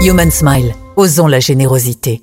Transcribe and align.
Human 0.00 0.30
Smile, 0.30 0.76
osons 0.94 1.26
la 1.26 1.40
générosité. 1.40 2.22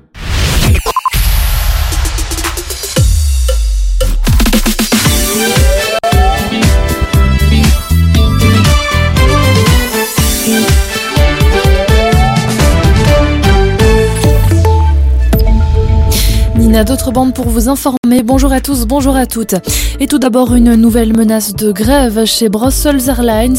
Nina, 16.71 16.85
d'autres 16.85 17.11
bandes 17.11 17.33
pour 17.33 17.49
vous 17.49 17.67
informer. 17.67 18.23
Bonjour 18.23 18.53
à 18.53 18.61
tous, 18.61 18.85
bonjour 18.85 19.17
à 19.17 19.25
toutes. 19.25 19.55
Et 19.99 20.07
tout 20.07 20.19
d'abord, 20.19 20.55
une 20.55 20.75
nouvelle 20.75 21.13
menace 21.13 21.53
de 21.53 21.73
grève 21.73 22.23
chez 22.23 22.47
Brussels 22.47 23.09
Airlines. 23.09 23.57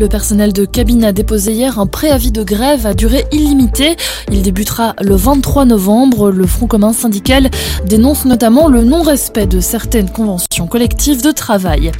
Le 0.00 0.08
personnel 0.08 0.54
de 0.54 0.64
cabine 0.64 1.04
a 1.04 1.12
déposé 1.12 1.52
hier 1.52 1.78
un 1.78 1.86
préavis 1.86 2.32
de 2.32 2.42
grève 2.42 2.86
à 2.86 2.94
durée 2.94 3.26
illimitée. 3.32 3.96
Il 4.32 4.40
débutera 4.40 4.94
le 5.02 5.14
23 5.14 5.66
novembre. 5.66 6.30
Le 6.30 6.46
Front 6.46 6.66
commun 6.66 6.94
syndical 6.94 7.50
dénonce 7.86 8.24
notamment 8.24 8.68
le 8.68 8.82
non-respect 8.82 9.46
de 9.46 9.60
certaines 9.60 10.08
conventions 10.08 10.66
collectives 10.66 11.22
de 11.22 11.32
travail. 11.32 11.92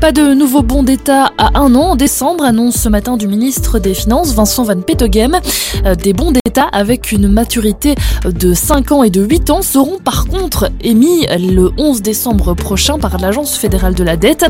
Pas 0.00 0.12
de 0.12 0.32
nouveau 0.32 0.62
bon 0.62 0.82
d'État 0.82 1.30
à 1.36 1.58
un 1.58 1.74
an 1.74 1.90
en 1.90 1.96
décembre, 1.96 2.44
annonce 2.44 2.76
ce 2.76 2.88
matin 2.88 3.18
du 3.18 3.28
ministre 3.28 3.78
des 3.78 3.92
Finances 3.92 4.32
Vincent 4.34 4.64
Van 4.64 4.80
Peteghem. 4.80 5.38
Euh, 5.84 5.94
des 5.94 6.14
bons 6.14 6.30
d'État 6.30 6.66
avec 6.72 7.12
une 7.12 7.28
maturité 7.28 7.94
de 8.24 8.54
5 8.54 8.92
ans 8.92 9.02
et 9.02 9.10
de 9.10 9.22
8 9.22 9.50
ans 9.50 9.62
seront 9.62 9.98
par 9.98 10.09
contre 10.28 10.70
émis 10.80 11.26
le 11.26 11.70
11 11.78 12.02
décembre 12.02 12.54
prochain 12.54 12.98
par 12.98 13.18
l'Agence 13.18 13.56
fédérale 13.56 13.94
de 13.94 14.04
la 14.04 14.16
dette. 14.16 14.44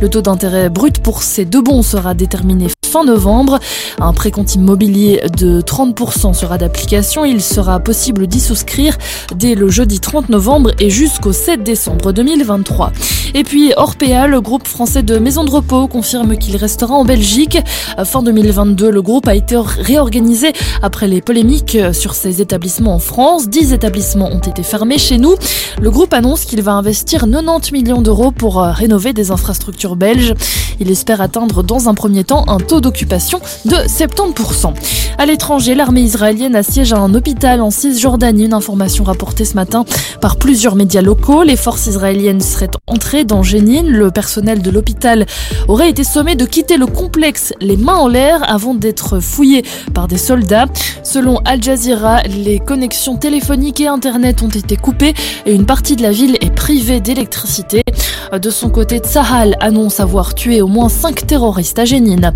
Le 0.00 0.08
taux 0.08 0.22
d'intérêt 0.22 0.70
brut 0.70 0.98
pour 0.98 1.22
ces 1.22 1.44
deux 1.44 1.62
bons 1.62 1.82
sera 1.82 2.14
déterminé 2.14 2.68
fin 2.94 3.02
novembre. 3.02 3.58
Un 4.00 4.12
précompte 4.12 4.54
immobilier 4.54 5.20
de 5.36 5.60
30% 5.60 6.32
sera 6.32 6.58
d'application. 6.58 7.24
Il 7.24 7.42
sera 7.42 7.80
possible 7.80 8.28
d'y 8.28 8.38
souscrire 8.38 8.96
dès 9.34 9.56
le 9.56 9.68
jeudi 9.68 9.98
30 9.98 10.28
novembre 10.28 10.70
et 10.78 10.90
jusqu'au 10.90 11.32
7 11.32 11.64
décembre 11.64 12.12
2023. 12.12 12.92
Et 13.34 13.42
puis 13.42 13.72
Orpea, 13.76 14.28
le 14.28 14.40
groupe 14.40 14.68
français 14.68 15.02
de 15.02 15.18
maisons 15.18 15.42
de 15.42 15.50
repos, 15.50 15.88
confirme 15.88 16.36
qu'il 16.36 16.54
restera 16.54 16.94
en 16.94 17.04
Belgique. 17.04 17.58
Fin 18.04 18.22
2022, 18.22 18.92
le 18.92 19.02
groupe 19.02 19.26
a 19.26 19.34
été 19.34 19.56
réorganisé 19.58 20.52
après 20.80 21.08
les 21.08 21.20
polémiques 21.20 21.76
sur 21.92 22.14
ses 22.14 22.40
établissements 22.40 22.94
en 22.94 23.00
France. 23.00 23.48
10 23.48 23.72
établissements 23.72 24.28
ont 24.28 24.38
été 24.38 24.62
fermés 24.62 24.98
chez 24.98 25.18
nous. 25.18 25.34
Le 25.80 25.90
groupe 25.90 26.14
annonce 26.14 26.44
qu'il 26.44 26.62
va 26.62 26.74
investir 26.74 27.22
90 27.22 27.72
millions 27.72 28.02
d'euros 28.02 28.30
pour 28.30 28.62
rénover 28.62 29.12
des 29.12 29.32
infrastructures 29.32 29.96
belges. 29.96 30.34
Il 30.78 30.92
espère 30.92 31.20
atteindre 31.20 31.64
dans 31.64 31.88
un 31.88 31.94
premier 31.94 32.22
temps 32.22 32.44
un 32.46 32.58
taux 32.58 32.83
d'occupation 32.84 33.40
de 33.64 33.76
70%. 33.76 34.74
À 35.16 35.24
l'étranger, 35.26 35.74
l'armée 35.74 36.02
israélienne 36.02 36.54
assiège 36.54 36.92
un 36.92 37.14
hôpital 37.14 37.62
en 37.62 37.70
Cisjordanie. 37.70 38.44
Une 38.44 38.52
information 38.52 39.04
rapportée 39.04 39.46
ce 39.46 39.54
matin 39.54 39.86
par 40.20 40.36
plusieurs 40.36 40.76
médias 40.76 41.00
locaux. 41.00 41.44
Les 41.44 41.56
forces 41.56 41.86
israéliennes 41.86 42.42
seraient 42.42 42.70
entrées 42.86 43.24
dans 43.24 43.42
Jénine. 43.42 43.88
Le 43.88 44.10
personnel 44.10 44.60
de 44.60 44.70
l'hôpital 44.70 45.24
aurait 45.66 45.88
été 45.88 46.04
sommé 46.04 46.34
de 46.34 46.44
quitter 46.44 46.76
le 46.76 46.86
complexe 46.86 47.54
les 47.60 47.78
mains 47.78 47.94
en 47.94 48.08
l'air 48.08 48.42
avant 48.46 48.74
d'être 48.74 49.18
fouillé 49.18 49.64
par 49.94 50.06
des 50.06 50.18
soldats. 50.18 50.66
Selon 51.02 51.38
Al 51.46 51.62
Jazeera, 51.62 52.22
les 52.22 52.58
connexions 52.58 53.16
téléphoniques 53.16 53.80
et 53.80 53.86
internet 53.86 54.42
ont 54.42 54.48
été 54.48 54.76
coupées 54.76 55.14
et 55.46 55.54
une 55.54 55.64
partie 55.64 55.96
de 55.96 56.02
la 56.02 56.10
ville 56.10 56.36
est 56.42 56.54
privée 56.54 57.00
d'électricité. 57.00 57.83
De 58.32 58.50
son 58.50 58.70
côté, 58.70 58.98
Tsahal 58.98 59.56
annonce 59.60 60.00
avoir 60.00 60.34
tué 60.34 60.60
au 60.60 60.66
moins 60.66 60.88
5 60.88 61.26
terroristes 61.26 61.78
à 61.78 61.84
Jénine. 61.84 62.32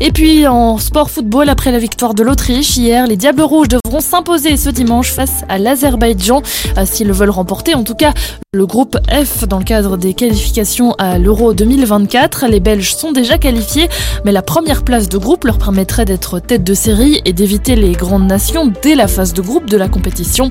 Et 0.00 0.10
puis 0.10 0.46
en 0.46 0.78
sport 0.78 1.08
football, 1.08 1.48
après 1.48 1.70
la 1.70 1.78
victoire 1.78 2.14
de 2.14 2.24
l'Autriche 2.24 2.76
hier, 2.76 3.06
les 3.06 3.16
Diables 3.16 3.42
Rouges 3.42 3.68
devront 3.68 4.00
s'imposer 4.00 4.56
ce 4.56 4.68
dimanche 4.68 5.12
face 5.12 5.44
à 5.48 5.58
l'Azerbaïdjan 5.58 6.42
s'ils 6.84 7.12
veulent 7.12 7.30
remporter. 7.30 7.74
En 7.74 7.84
tout 7.84 7.94
cas, 7.94 8.12
le 8.52 8.66
groupe 8.66 8.96
F 9.08 9.46
dans 9.46 9.58
le 9.58 9.64
cadre 9.64 9.96
des 9.96 10.14
qualifications 10.14 10.94
à 10.98 11.18
l'Euro 11.18 11.54
2024. 11.54 12.46
Les 12.46 12.58
Belges 12.58 12.94
sont 12.94 13.12
déjà 13.12 13.38
qualifiés, 13.38 13.88
mais 14.24 14.32
la 14.32 14.42
première 14.42 14.82
place 14.82 15.08
de 15.08 15.18
groupe 15.18 15.44
leur 15.44 15.58
permettrait 15.58 16.04
d'être 16.04 16.40
tête 16.40 16.64
de 16.64 16.74
série 16.74 17.20
et 17.24 17.32
d'éviter 17.32 17.76
les 17.76 17.92
grandes 17.92 18.26
nations 18.26 18.72
dès 18.82 18.96
la 18.96 19.06
phase 19.06 19.32
de 19.32 19.42
groupe 19.42 19.70
de 19.70 19.76
la 19.76 19.88
compétition. 19.88 20.50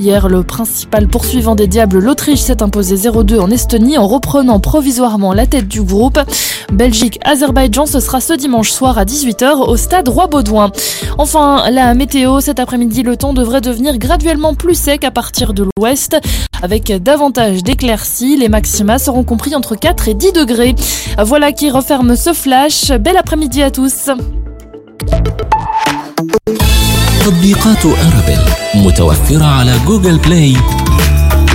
Hier, 0.00 0.28
le 0.28 0.42
principal 0.44 1.08
poursuivant 1.08 1.56
des 1.56 1.66
Diables, 1.66 1.98
l'Autriche, 1.98 2.40
s'est 2.40 2.62
imposé 2.62 2.96
0-2 2.96 3.38
en 3.40 3.50
Estonie 3.50 3.98
en 3.98 4.06
reprenant 4.17 4.59
provisoirement 4.59 5.33
la 5.33 5.45
tête 5.45 5.67
du 5.67 5.81
groupe. 5.81 6.19
Belgique-Azerbaïdjan, 6.71 7.85
ce 7.85 7.99
sera 7.99 8.19
ce 8.21 8.33
dimanche 8.33 8.71
soir 8.71 8.97
à 8.97 9.05
18h 9.05 9.67
au 9.67 9.77
stade 9.77 10.07
Roi-Baudouin. 10.09 10.71
Enfin, 11.17 11.69
la 11.69 11.93
météo, 11.93 12.39
cet 12.41 12.59
après-midi, 12.59 13.03
le 13.03 13.17
temps 13.17 13.33
devrait 13.33 13.61
devenir 13.61 13.97
graduellement 13.97 14.53
plus 14.53 14.75
sec 14.75 15.03
à 15.03 15.11
partir 15.11 15.53
de 15.53 15.67
l'ouest, 15.77 16.17
avec 16.61 16.91
davantage 17.03 17.63
d'éclaircies. 17.63 18.37
Les 18.37 18.49
maxima 18.49 18.99
seront 18.99 19.23
compris 19.23 19.55
entre 19.55 19.75
4 19.75 20.07
et 20.07 20.13
10 20.13 20.33
degrés. 20.33 20.75
Voilà 21.23 21.51
qui 21.51 21.69
referme 21.69 22.15
ce 22.15 22.33
flash. 22.33 22.91
Bel 22.91 23.17
après-midi 23.17 23.61
à 23.61 23.71
tous. 23.71 24.09
تطبيقات 27.25 27.85
أرابيل 27.85 28.39
متوفرة 28.75 29.45
على 29.45 29.79
جوجل 29.87 30.17
بلاي 30.17 30.53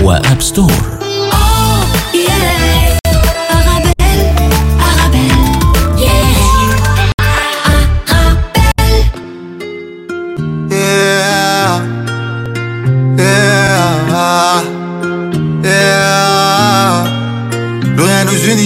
وآب 0.03 0.41
ستور 0.41 0.92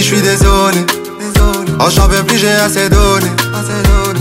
Suis 0.08 0.22
désolé. 0.22 0.86
Oh, 1.80 1.90
j'en 1.94 2.08
peux 2.08 2.22
plus, 2.22 2.38
j'ai 2.38 2.50
assez 2.50 2.88
donné. 2.88 3.26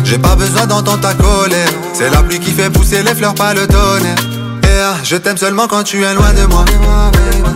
J'ai 0.03 0.18
pas 0.18 0.36
besoin 0.36 0.66
d'entendre 0.66 1.00
ta 1.00 1.14
colère. 1.14 1.70
C'est 1.94 2.09
la 2.09 2.22
pluie 2.24 2.40
qui 2.40 2.52
fait 2.52 2.70
pousser 2.70 3.03
les 3.03 3.16
fleurs, 3.16 3.34
pas 3.34 3.53
le 3.53 3.66
tonnerre. 3.68 4.16
Yeah. 4.63 4.95
Je 5.04 5.16
t'aime 5.16 5.38
seulement 5.38 5.68
quand 5.68 5.84
tu 5.84 6.04
es 6.04 6.13
loin 6.13 6.34
de 6.34 6.45
moi. 6.48 6.66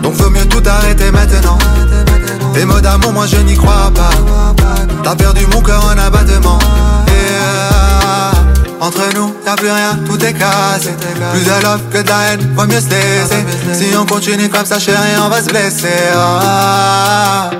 Donc 0.01 0.13
vaut 0.13 0.29
mieux 0.29 0.45
tout 0.45 0.63
arrêter 0.65 1.11
maintenant. 1.11 1.57
Tes 2.53 2.63
mots 2.63 2.79
d'amour, 2.79 3.11
moi 3.11 3.25
je 3.27 3.35
n'y 3.37 3.55
crois 3.55 3.91
pas. 3.93 4.11
T'as 5.03 5.15
perdu 5.15 5.45
mon 5.53 5.61
cœur 5.61 5.83
en 5.85 5.97
abattement. 5.99 6.57
Yeah. 7.07 8.31
Entre 8.79 9.13
nous, 9.13 9.35
y'a 9.45 9.55
plus 9.55 9.71
rien, 9.71 9.99
tout 10.07 10.23
est 10.23 10.33
cassé. 10.33 10.91
Plus 11.33 11.43
de 11.43 11.63
love 11.63 11.81
que 11.91 12.01
de 12.01 12.07
la 12.07 12.21
haine, 12.31 12.53
vaut 12.55 12.65
mieux 12.65 12.79
se 12.79 12.89
laisser. 12.89 13.45
Si 13.73 13.95
on 13.95 14.05
continue 14.05 14.47
comme 14.47 14.65
ça, 14.65 14.79
chérie, 14.79 15.17
on 15.21 15.27
va 15.27 15.41
se 15.41 15.49
blesser. 15.49 15.89
Ah. 16.15 17.51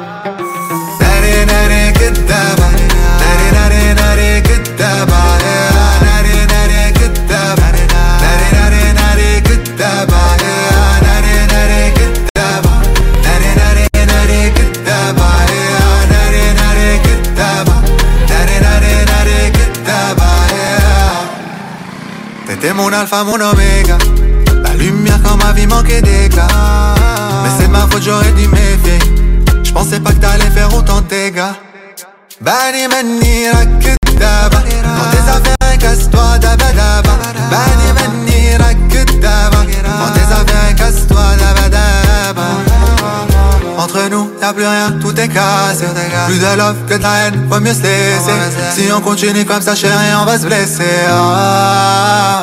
Mon 22.81 22.93
alpha, 22.93 23.23
mon 23.23 23.39
oméga. 23.39 23.97
La 24.63 24.73
lumière 24.73 25.19
quand 25.23 25.37
ma 25.37 25.51
vie 25.53 25.67
manquait 25.67 26.01
d'éclat. 26.01 26.47
Mais 27.43 27.49
c'est 27.59 27.67
ma 27.67 27.87
faute, 27.89 28.01
j'aurais 28.03 28.31
dû 28.31 28.47
méfier. 28.47 28.99
Je 29.63 29.71
pensais 29.71 29.99
pas 29.99 30.11
que 30.11 30.17
t'allais 30.17 30.49
faire 30.49 30.73
autant 30.75 31.01
de 31.01 31.07
dégâts. 31.07 31.53
Bani 32.41 32.87
mani 32.87 33.49
rakdaba 33.53 34.63
Quand 34.97 35.09
tes 35.11 35.29
affaires 35.29 35.77
casse-toi 35.79 36.39
daba 36.39 36.71
daba 36.73 37.13
Bani 37.51 37.87
mani 37.97 38.57
rakdaba 38.57 39.59
Quand 39.99 40.13
tes 40.15 40.33
affaires 40.33 40.75
casse-toi 40.75 41.21
daba 41.37 41.69
daba 41.69 42.47
Entre 43.77 44.09
nous 44.09 44.31
y'a 44.41 44.53
plus 44.53 44.65
rien, 44.65 44.91
tout 44.99 45.15
est 45.19 45.27
cassé 45.27 45.85
Plus 46.25 46.39
de 46.39 46.57
love 46.57 46.77
que 46.89 46.95
de 46.95 47.03
la 47.03 47.27
haine, 47.27 47.47
faut 47.47 47.59
mieux 47.59 47.75
se 47.75 47.83
laisser 47.83 48.37
Si 48.75 48.91
on 48.91 49.01
continue 49.01 49.45
comme 49.45 49.61
ça 49.61 49.75
chérie 49.75 50.15
on 50.19 50.25
va 50.25 50.39
se 50.39 50.47
blesser 50.47 51.05
ah. 51.11 52.40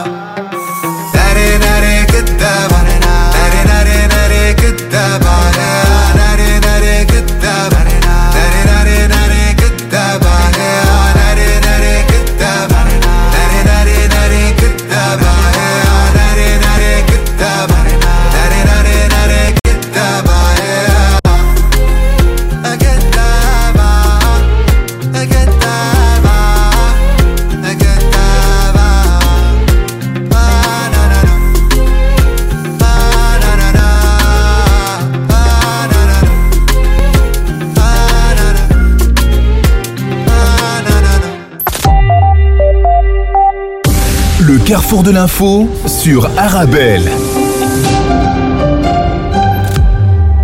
Carrefour 44.89 45.03
de 45.03 45.11
l'info 45.11 45.69
sur 45.87 46.31
Arabelle. 46.39 47.03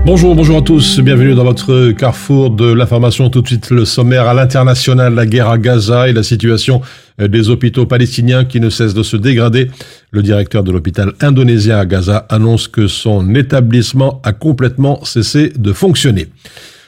Bonjour, 0.04 0.34
bonjour 0.34 0.58
à 0.58 0.60
tous, 0.60 1.00
bienvenue 1.00 1.34
dans 1.34 1.44
votre 1.44 1.92
carrefour 1.92 2.50
de 2.50 2.70
l'information. 2.70 3.30
Tout 3.30 3.40
de 3.40 3.46
suite, 3.46 3.70
le 3.70 3.86
sommaire 3.86 4.28
à 4.28 4.34
l'international, 4.34 5.14
la 5.14 5.24
guerre 5.24 5.48
à 5.48 5.56
Gaza 5.56 6.10
et 6.10 6.12
la 6.12 6.22
situation 6.22 6.82
des 7.18 7.48
hôpitaux 7.48 7.86
palestiniens 7.86 8.44
qui 8.44 8.60
ne 8.60 8.68
cessent 8.68 8.92
de 8.92 9.02
se 9.02 9.16
dégrader. 9.16 9.70
Le 10.10 10.22
directeur 10.22 10.62
de 10.62 10.70
l'hôpital 10.72 11.14
indonésien 11.22 11.78
à 11.78 11.86
Gaza 11.86 12.26
annonce 12.28 12.68
que 12.68 12.86
son 12.86 13.34
établissement 13.34 14.20
a 14.24 14.34
complètement 14.34 15.02
cessé 15.06 15.54
de 15.56 15.72
fonctionner. 15.72 16.28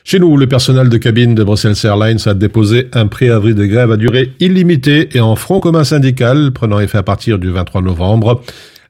Chez 0.09 0.21
nous, 0.21 0.37
le 0.37 0.47
personnel 0.47 0.89
de 0.89 0.99
cabine 0.99 1.35
de 1.35 1.43
Brussels 1.43 1.75
Airlines 1.83 2.21
a 2.27 2.35
déposé 2.35 2.87
un 2.93 3.09
préavis 3.09 3.57
de 3.57 3.67
grève 3.67 3.91
à 3.91 3.97
durée 3.97 4.31
illimitée 4.39 5.09
et 5.17 5.21
en 5.21 5.35
front 5.35 5.59
commun 5.59 5.83
syndical 5.83 6.53
prenant 6.53 6.79
effet 6.79 6.99
à 6.99 7.03
partir 7.03 7.41
du 7.41 7.51
23 7.51 7.83
novembre. 7.83 8.41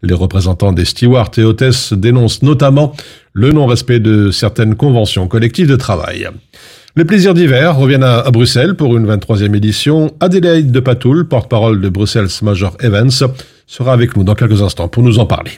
Les 0.03 0.13
représentants 0.13 0.73
des 0.73 0.85
stewards 0.85 1.31
et 1.39 1.43
hôtesses 1.43 1.95
dénoncent 1.95 2.43
notamment 2.43 2.95
le 3.33 3.51
non-respect 3.51 3.99
de 3.99 4.31
certaines 4.31 4.75
conventions 4.75 5.27
collectives 5.27 5.69
de 5.69 5.77
travail. 5.77 6.29
Les 6.97 7.07
plaisirs 7.07 7.33
d'hiver 7.33 7.79
reviennent 7.79 8.05
à, 8.05 8.31
Bruxelles 8.31 8.75
pour 8.75 8.95
une 8.95 9.07
23e 9.07 9.57
édition. 9.57 10.13
Adélaïde 10.21 10.71
de 10.71 10.81
Patoul, 10.81 11.27
porte-parole 11.29 11.81
de 11.81 11.89
Bruxelles 11.89 12.29
Major 12.43 12.77
Events, 12.81 13.25
sera 13.67 13.95
avec 13.95 14.19
nous 14.19 14.25
dans 14.25 14.35
quelques 14.35 14.61
instants 14.61 14.89
pour 14.89 15.03
nous 15.03 15.19
en 15.19 15.25
parler. 15.25 15.53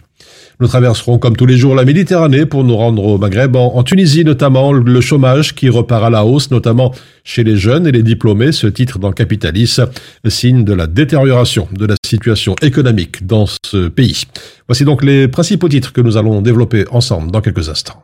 Nous 0.60 0.66
traverserons 0.66 1.18
comme 1.18 1.36
tous 1.36 1.46
les 1.46 1.56
jours 1.56 1.76
la 1.76 1.84
Méditerranée 1.84 2.44
pour 2.44 2.64
nous 2.64 2.76
rendre 2.76 3.04
au 3.04 3.16
Maghreb, 3.16 3.54
en, 3.54 3.80
Tunisie 3.84 4.24
notamment, 4.24 4.72
le 4.72 5.00
chômage 5.00 5.54
qui 5.54 5.68
repart 5.68 6.02
à 6.02 6.10
la 6.10 6.24
hausse, 6.24 6.50
notamment 6.50 6.92
chez 7.22 7.44
les 7.44 7.56
jeunes 7.56 7.86
et 7.86 7.92
les 7.92 8.02
diplômés. 8.02 8.50
Ce 8.50 8.66
titre 8.66 8.98
dans 8.98 9.12
Capitalis, 9.12 9.78
signe 10.26 10.64
de 10.64 10.72
la 10.72 10.88
détérioration 10.88 11.68
de 11.70 11.86
la 11.86 11.94
situation 12.04 12.56
économique 12.60 13.24
dans 13.24 13.46
ce 13.46 13.86
pays. 13.86 14.24
Voici 14.66 14.84
donc 14.84 15.04
les 15.04 15.28
principaux 15.28 15.68
titres 15.68 15.92
que 15.92 16.00
nous 16.00 16.16
allons 16.16 16.42
développer 16.42 16.86
ensemble 16.90 17.30
dans 17.30 17.40
quelques 17.40 17.68
instants. 17.68 18.02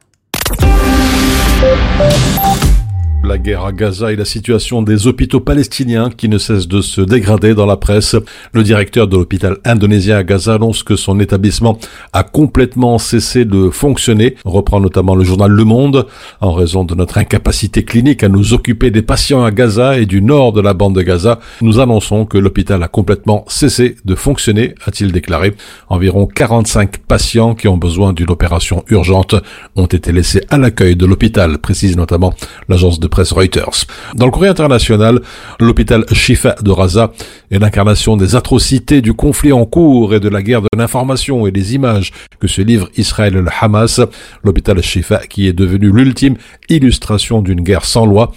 La 3.34 3.38
guerre 3.38 3.64
à 3.64 3.72
Gaza 3.72 4.12
et 4.12 4.16
la 4.16 4.24
situation 4.24 4.80
des 4.80 5.08
hôpitaux 5.08 5.40
palestiniens 5.40 6.08
qui 6.08 6.28
ne 6.28 6.38
cessent 6.38 6.68
de 6.68 6.80
se 6.80 7.00
dégrader 7.00 7.52
dans 7.56 7.66
la 7.66 7.76
presse. 7.76 8.14
Le 8.52 8.62
directeur 8.62 9.08
de 9.08 9.16
l'hôpital 9.16 9.56
indonésien 9.64 10.18
à 10.18 10.22
Gaza 10.22 10.54
annonce 10.54 10.84
que 10.84 10.94
son 10.94 11.18
établissement 11.18 11.76
a 12.12 12.22
complètement 12.22 12.96
cessé 12.98 13.44
de 13.44 13.70
fonctionner, 13.70 14.36
reprend 14.44 14.78
notamment 14.78 15.16
le 15.16 15.24
journal 15.24 15.50
Le 15.50 15.64
Monde, 15.64 16.06
en 16.40 16.52
raison 16.52 16.84
de 16.84 16.94
notre 16.94 17.18
incapacité 17.18 17.82
clinique 17.82 18.22
à 18.22 18.28
nous 18.28 18.54
occuper 18.54 18.92
des 18.92 19.02
patients 19.02 19.42
à 19.42 19.50
Gaza 19.50 19.98
et 19.98 20.06
du 20.06 20.22
nord 20.22 20.52
de 20.52 20.60
la 20.60 20.72
bande 20.72 20.94
de 20.94 21.02
Gaza. 21.02 21.40
Nous 21.60 21.80
annonçons 21.80 22.26
que 22.26 22.38
l'hôpital 22.38 22.80
a 22.84 22.88
complètement 22.88 23.44
cessé 23.48 23.96
de 24.04 24.14
fonctionner, 24.14 24.76
a-t-il 24.86 25.10
déclaré. 25.10 25.54
Environ 25.88 26.28
45 26.28 26.98
patients 26.98 27.56
qui 27.56 27.66
ont 27.66 27.78
besoin 27.78 28.12
d'une 28.12 28.30
opération 28.30 28.84
urgente 28.90 29.34
ont 29.74 29.86
été 29.86 30.12
laissés 30.12 30.44
à 30.50 30.56
l'accueil 30.56 30.94
de 30.94 31.04
l'hôpital, 31.04 31.58
précise 31.58 31.96
notamment 31.96 32.32
l'agence 32.68 33.00
de 33.00 33.08
presse 33.08 33.23
Reuters. 33.32 33.86
Dans 34.14 34.26
le 34.26 34.32
courrier 34.32 34.50
international, 34.50 35.20
l'hôpital 35.60 36.04
Shifa 36.12 36.54
de 36.62 36.70
Raza 36.70 37.12
est 37.50 37.58
l'incarnation 37.58 38.16
des 38.16 38.36
atrocités 38.36 39.00
du 39.00 39.14
conflit 39.14 39.52
en 39.52 39.64
cours 39.64 40.14
et 40.14 40.20
de 40.20 40.28
la 40.28 40.42
guerre 40.42 40.62
de 40.62 40.68
l'information 40.76 41.46
et 41.46 41.50
des 41.50 41.74
images 41.74 42.12
que 42.40 42.48
se 42.48 42.62
livre 42.62 42.88
Israël 42.96 43.36
et 43.36 43.40
le 43.40 43.50
Hamas. 43.60 44.00
L'hôpital 44.42 44.82
Shifa 44.82 45.18
qui 45.26 45.46
est 45.46 45.52
devenu 45.52 45.90
l'ultime 45.90 46.36
illustration 46.68 47.42
d'une 47.42 47.60
guerre 47.60 47.84
sans 47.84 48.06
loi. 48.06 48.32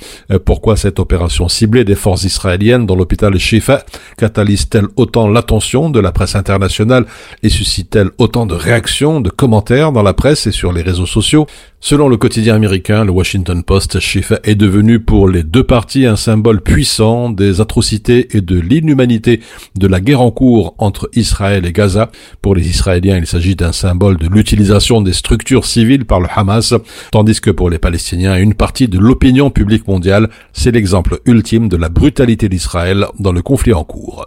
Pourquoi 0.46 0.78
cette 0.78 1.00
opération 1.00 1.48
ciblée 1.48 1.84
des 1.84 1.96
forces 1.96 2.24
israéliennes 2.24 2.86
dans 2.86 2.96
l'hôpital 2.96 3.38
Shifa 3.38 3.86
catalyse-t-elle 4.18 4.88
autant 4.96 5.28
l'attention 5.28 5.90
de 5.90 6.00
la 6.00 6.12
presse 6.12 6.36
internationale 6.36 7.06
et 7.44 7.50
suscite-t-elle 7.50 8.10
autant 8.18 8.46
de 8.46 8.56
réactions, 8.56 9.22
de 9.22 9.30
commentaires 9.30 9.92
dans 9.92 10.04
la 10.04 10.14
presse 10.14 10.48
et 10.48 10.52
sur 10.52 10.72
les 10.72 10.82
réseaux 10.82 11.06
sociaux? 11.06 11.48
Selon 11.80 12.10
le 12.10 12.18
quotidien 12.18 12.56
américain, 12.56 13.06
le 13.06 13.12
Washington 13.12 13.64
Post, 13.64 14.00
Shifa 14.00 14.40
est 14.44 14.56
devenu 14.56 14.67
pour 15.06 15.30
les 15.30 15.44
deux 15.44 15.64
parties 15.64 16.06
un 16.06 16.16
symbole 16.16 16.62
puissant 16.62 17.30
des 17.30 17.62
atrocités 17.62 18.36
et 18.36 18.42
de 18.42 18.60
l'inhumanité 18.60 19.40
de 19.76 19.88
la 19.88 20.02
guerre 20.02 20.22
en 20.22 20.32
cours 20.32 20.76
entre 20.78 21.10
Israël 21.14 21.66
et 21.66 21.72
Gaza. 21.72 22.12
Pour 22.42 22.54
les 22.54 22.68
Israéliens, 22.68 23.18
il 23.18 23.26
s'agit 23.26 23.56
d'un 23.56 23.72
symbole 23.72 24.18
de 24.18 24.28
l'utilisation 24.28 25.02
des 25.02 25.14
structures 25.14 25.66
civiles 25.66 26.06
par 26.06 26.20
le 26.20 26.28
Hamas, 26.34 26.74
tandis 27.12 27.40
que 27.40 27.52
pour 27.52 27.70
les 27.70 27.80
Palestiniens, 27.80 28.38
une 28.38 28.54
partie 28.54 28.88
de 28.88 29.00
l'opinion 29.00 29.50
publique 29.50 29.88
mondiale, 29.88 30.30
c'est 30.54 30.72
l'exemple 30.72 31.20
ultime 31.26 31.70
de 31.70 31.78
la 31.78 31.90
brutalité 31.90 32.50
d'Israël 32.50 33.06
dans 33.20 33.32
le 33.32 33.42
conflit 33.42 33.74
en 33.74 33.84
cours. 33.84 34.26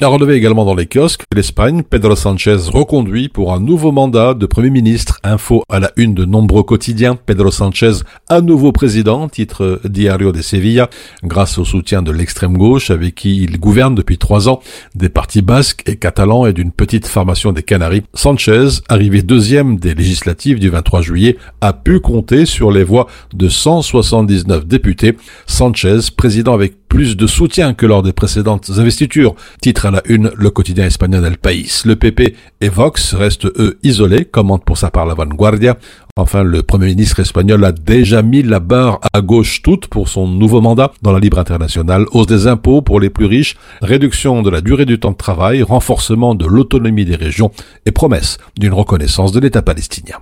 À 0.00 0.08
relever 0.08 0.34
également 0.34 0.64
dans 0.64 0.74
les 0.74 0.86
kiosques, 0.86 1.22
l'Espagne, 1.32 1.84
Pedro 1.88 2.16
Sanchez 2.16 2.56
reconduit 2.66 3.28
pour 3.28 3.52
un 3.54 3.60
nouveau 3.60 3.92
mandat 3.92 4.34
de 4.34 4.44
Premier 4.44 4.70
ministre. 4.70 5.20
Info 5.22 5.62
à 5.68 5.78
la 5.78 5.92
une 5.96 6.14
de 6.14 6.24
nombreux 6.24 6.64
quotidiens. 6.64 7.14
Pedro 7.14 7.52
Sanchez, 7.52 8.00
à 8.28 8.40
nouveau 8.40 8.72
président, 8.72 9.28
titre 9.28 9.80
Diario 9.84 10.32
de 10.32 10.42
Sevilla, 10.42 10.90
grâce 11.22 11.58
au 11.58 11.64
soutien 11.64 12.02
de 12.02 12.10
l'extrême 12.10 12.58
gauche 12.58 12.90
avec 12.90 13.14
qui 13.14 13.44
il 13.44 13.60
gouverne 13.60 13.94
depuis 13.94 14.18
trois 14.18 14.48
ans, 14.48 14.58
des 14.96 15.08
partis 15.08 15.42
basques 15.42 15.88
et 15.88 15.94
catalans 15.94 16.44
et 16.44 16.52
d'une 16.52 16.72
petite 16.72 17.06
formation 17.06 17.52
des 17.52 17.62
Canaries. 17.62 18.02
Sanchez, 18.14 18.80
arrivé 18.88 19.22
deuxième 19.22 19.76
des 19.78 19.94
législatives 19.94 20.58
du 20.58 20.70
23 20.70 21.02
juillet, 21.02 21.36
a 21.60 21.72
pu 21.72 22.00
compter 22.00 22.46
sur 22.46 22.72
les 22.72 22.82
voix 22.82 23.06
de 23.32 23.48
179 23.48 24.66
députés. 24.66 25.16
Sanchez, 25.46 26.00
président 26.16 26.52
avec 26.52 26.84
plus 26.88 27.16
de 27.16 27.26
soutien 27.26 27.74
que 27.74 27.86
lors 27.86 28.02
des 28.04 28.12
précédentes 28.12 28.70
investitures. 28.76 29.34
Titre 29.60 29.83
à 29.84 29.90
la 29.90 30.02
une, 30.06 30.30
le 30.36 30.50
quotidien 30.50 30.86
espagnol 30.86 31.24
El 31.24 31.36
País. 31.36 31.82
Le 31.84 31.96
PP 31.96 32.34
et 32.60 32.68
Vox 32.68 33.14
restent 33.14 33.46
eux 33.46 33.78
isolés, 33.82 34.24
commente 34.24 34.64
pour 34.64 34.78
sa 34.78 34.90
part 34.90 35.06
la 35.06 35.14
Vanguardia. 35.14 35.76
Enfin, 36.16 36.42
le 36.42 36.62
Premier 36.62 36.86
ministre 36.86 37.20
espagnol 37.20 37.64
a 37.64 37.72
déjà 37.72 38.22
mis 38.22 38.42
la 38.42 38.60
barre 38.60 39.00
à 39.12 39.20
gauche 39.20 39.62
toute 39.62 39.88
pour 39.88 40.08
son 40.08 40.28
nouveau 40.28 40.60
mandat 40.60 40.92
dans 41.02 41.12
la 41.12 41.18
libre 41.18 41.38
internationale. 41.38 42.06
Hausse 42.12 42.26
des 42.26 42.46
impôts 42.46 42.82
pour 42.82 43.00
les 43.00 43.10
plus 43.10 43.26
riches, 43.26 43.56
réduction 43.82 44.42
de 44.42 44.50
la 44.50 44.60
durée 44.60 44.86
du 44.86 44.98
temps 44.98 45.12
de 45.12 45.16
travail, 45.16 45.62
renforcement 45.62 46.34
de 46.34 46.46
l'autonomie 46.46 47.04
des 47.04 47.16
régions 47.16 47.50
et 47.86 47.90
promesse 47.90 48.38
d'une 48.58 48.72
reconnaissance 48.72 49.32
de 49.32 49.40
l'État 49.40 49.62
palestinien. 49.62 50.16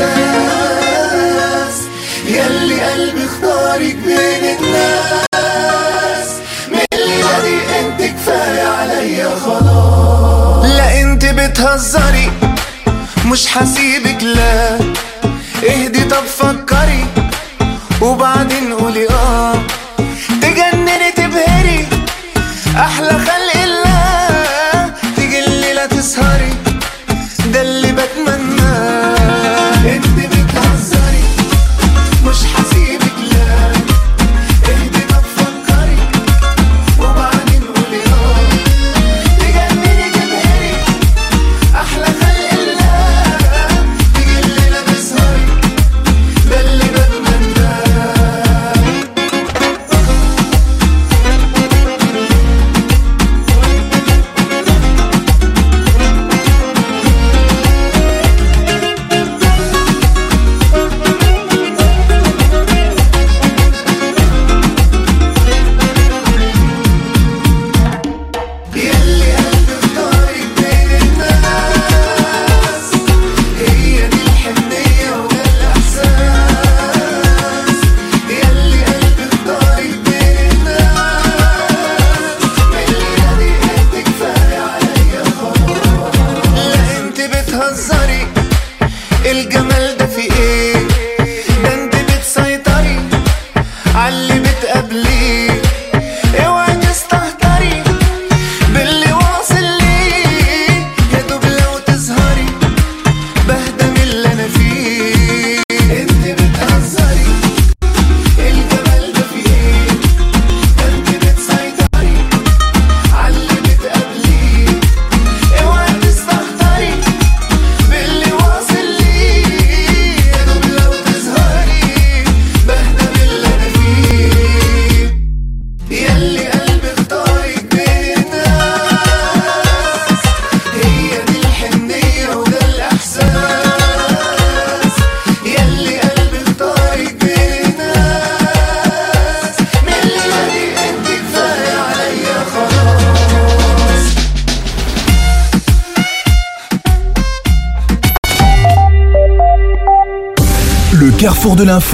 وده 0.00 0.14
الإحساس 0.14 1.82
يلي 2.26 2.80
قلبي 2.82 3.24
اختارك 3.24 3.94
بين 3.96 4.56
الناس. 4.58 6.28
الليلة 6.94 7.80
انت 7.80 8.02
كفاية 8.02 8.62
عليا 8.62 9.34
خلاص. 9.34 10.64
لا 10.64 11.00
انت 11.02 11.24
بتهزري 11.24 12.30
مش 13.26 13.46
حسيبك 13.46 14.22
لا. 14.22 14.78
اهدي 15.70 16.04
طب 16.04 16.24
فكري 16.24 17.04
وبعدين 18.02 18.72
قولي 18.72 19.08
آه. 19.10 19.54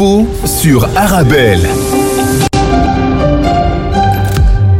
L'info 0.00 0.26
sur 0.46 0.84
Arabelle. 0.96 1.60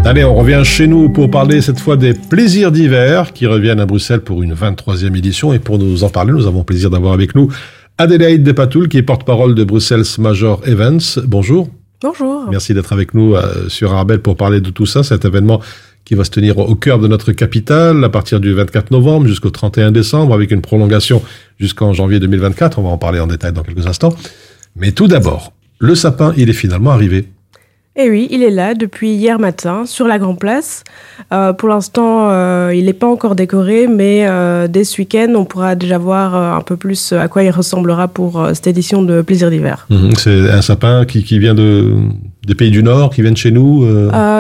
Allez, 0.05 0.25
on 0.25 0.35
revient 0.35 0.63
chez 0.65 0.87
nous 0.87 1.11
pour 1.11 1.31
parler 1.31 1.61
cette 1.61 1.79
fois 1.79 1.97
des 1.97 2.15
plaisirs 2.15 2.73
d'hiver 2.73 3.33
qui 3.35 3.47
reviennent 3.47 3.81
à 3.81 3.87
Bruxelles 3.87 4.23
pour 4.23 4.43
une 4.43 4.55
23e 4.55 5.15
édition. 5.17 5.53
Et 5.53 5.59
pour 5.59 5.79
nous 5.79 6.05
en 6.05 6.09
parler, 6.09 6.33
nous 6.33 6.47
avons 6.47 6.61
le 6.61 6.65
plaisir 6.65 6.89
d'avoir 6.89 7.13
avec 7.13 7.35
nous 7.35 7.49
Adélaïde 7.99 8.43
Depatoul, 8.43 8.89
qui 8.89 8.97
est 8.97 9.03
porte-parole 9.03 9.55
de 9.55 9.63
Bruxelles 9.63 10.05
Major 10.19 10.63
Events. 10.67 11.21
Bonjour. 11.27 11.69
Bonjour. 12.01 12.49
Merci 12.51 12.73
d'être 12.73 12.95
avec 12.95 13.13
nous 13.13 13.35
euh, 13.35 13.69
sur 13.69 13.93
Arabelle 13.93 14.23
pour 14.23 14.37
parler 14.37 14.63
de 14.63 14.71
tout 14.71 14.87
ça, 14.87 15.03
cet 15.03 15.27
événement 15.27 15.61
qui 16.07 16.15
va 16.15 16.25
se 16.25 16.31
tenir 16.31 16.57
au 16.59 16.75
cœur 16.75 16.99
de 16.99 17.07
notre 17.07 17.33
capitale 17.33 18.03
à 18.03 18.09
partir 18.09 18.41
du 18.41 18.55
24 18.55 18.91
novembre 18.91 19.27
jusqu'au 19.27 19.51
31 19.51 19.93
décembre 19.93 20.33
avec 20.33 20.51
une 20.51 20.63
prolongation 20.63 21.23
jusqu'en 21.59 21.93
janvier 21.93 22.19
2024. 22.21 22.79
On 22.79 22.83
va 22.83 22.89
en 22.89 22.99
parler 22.99 23.21
en 23.21 23.27
détail 23.27 23.53
dans 23.53 23.63
quelques 23.63 23.87
instants. 23.87 24.15
Mais 24.81 24.93
tout 24.93 25.09
d'abord, 25.09 25.53
le 25.79 25.95
sapin, 25.95 26.33
il 26.37 26.49
est 26.49 26.55
finalement 26.55 26.91
arrivé. 26.91 27.27
Et 27.97 28.09
oui, 28.09 28.29
il 28.31 28.43
est 28.43 28.51
là 28.51 28.75
depuis 28.75 29.11
hier 29.11 29.39
matin 29.39 29.85
sur 29.85 30.07
la 30.07 30.19
Grand 30.19 30.37
Place. 30.37 30.85
Euh, 31.33 31.53
pour 31.53 31.69
l'instant, 31.69 32.31
euh, 32.31 32.73
il 32.75 32.85
n'est 32.87 32.93
pas 32.95 33.09
encore 33.09 33.35
décoré, 33.35 33.89
mais 33.89 34.27
euh, 34.27 34.69
dès 34.69 34.85
ce 34.85 34.99
week-end, 35.03 35.35
on 35.37 35.45
pourra 35.45 35.75
déjà 35.75 35.99
voir 35.99 36.35
un 36.57 36.61
peu 36.63 36.77
plus 36.77 37.13
à 37.13 37.27
quoi 37.29 37.43
il 37.43 37.51
ressemblera 37.51 38.07
pour 38.09 38.47
cette 38.55 38.69
édition 38.69 39.03
de 39.03 39.21
Plaisir 39.23 39.51
d'hiver. 39.51 39.87
Mhm, 39.91 40.13
C'est 40.17 40.51
un 40.51 40.63
sapin 40.63 41.05
qui, 41.05 41.25
qui 41.25 41.39
vient 41.41 41.55
de, 41.55 41.95
des 42.47 42.55
pays 42.55 42.71
du 42.71 42.83
Nord, 42.83 43.11
qui 43.11 43.23
vient 43.23 43.33
de 43.33 43.37
chez 43.37 43.51
nous. 43.51 43.85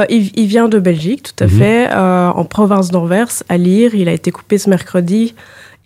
il, 0.09 0.30
il 0.37 0.47
vient 0.47 0.68
de 0.68 0.78
Belgique, 0.78 1.25
tout 1.37 1.44
à 1.44 1.49
Mhm. 1.49 1.52
fait, 1.59 1.92
en 1.92 2.44
province 2.44 2.90
d'Anvers, 2.90 3.28
à 3.49 3.59
Lire. 3.59 3.94
Il 3.94 4.09
a 4.09 4.12
été 4.12 4.30
coupé 4.30 4.56
ce 4.59 4.70
mercredi. 4.70 5.35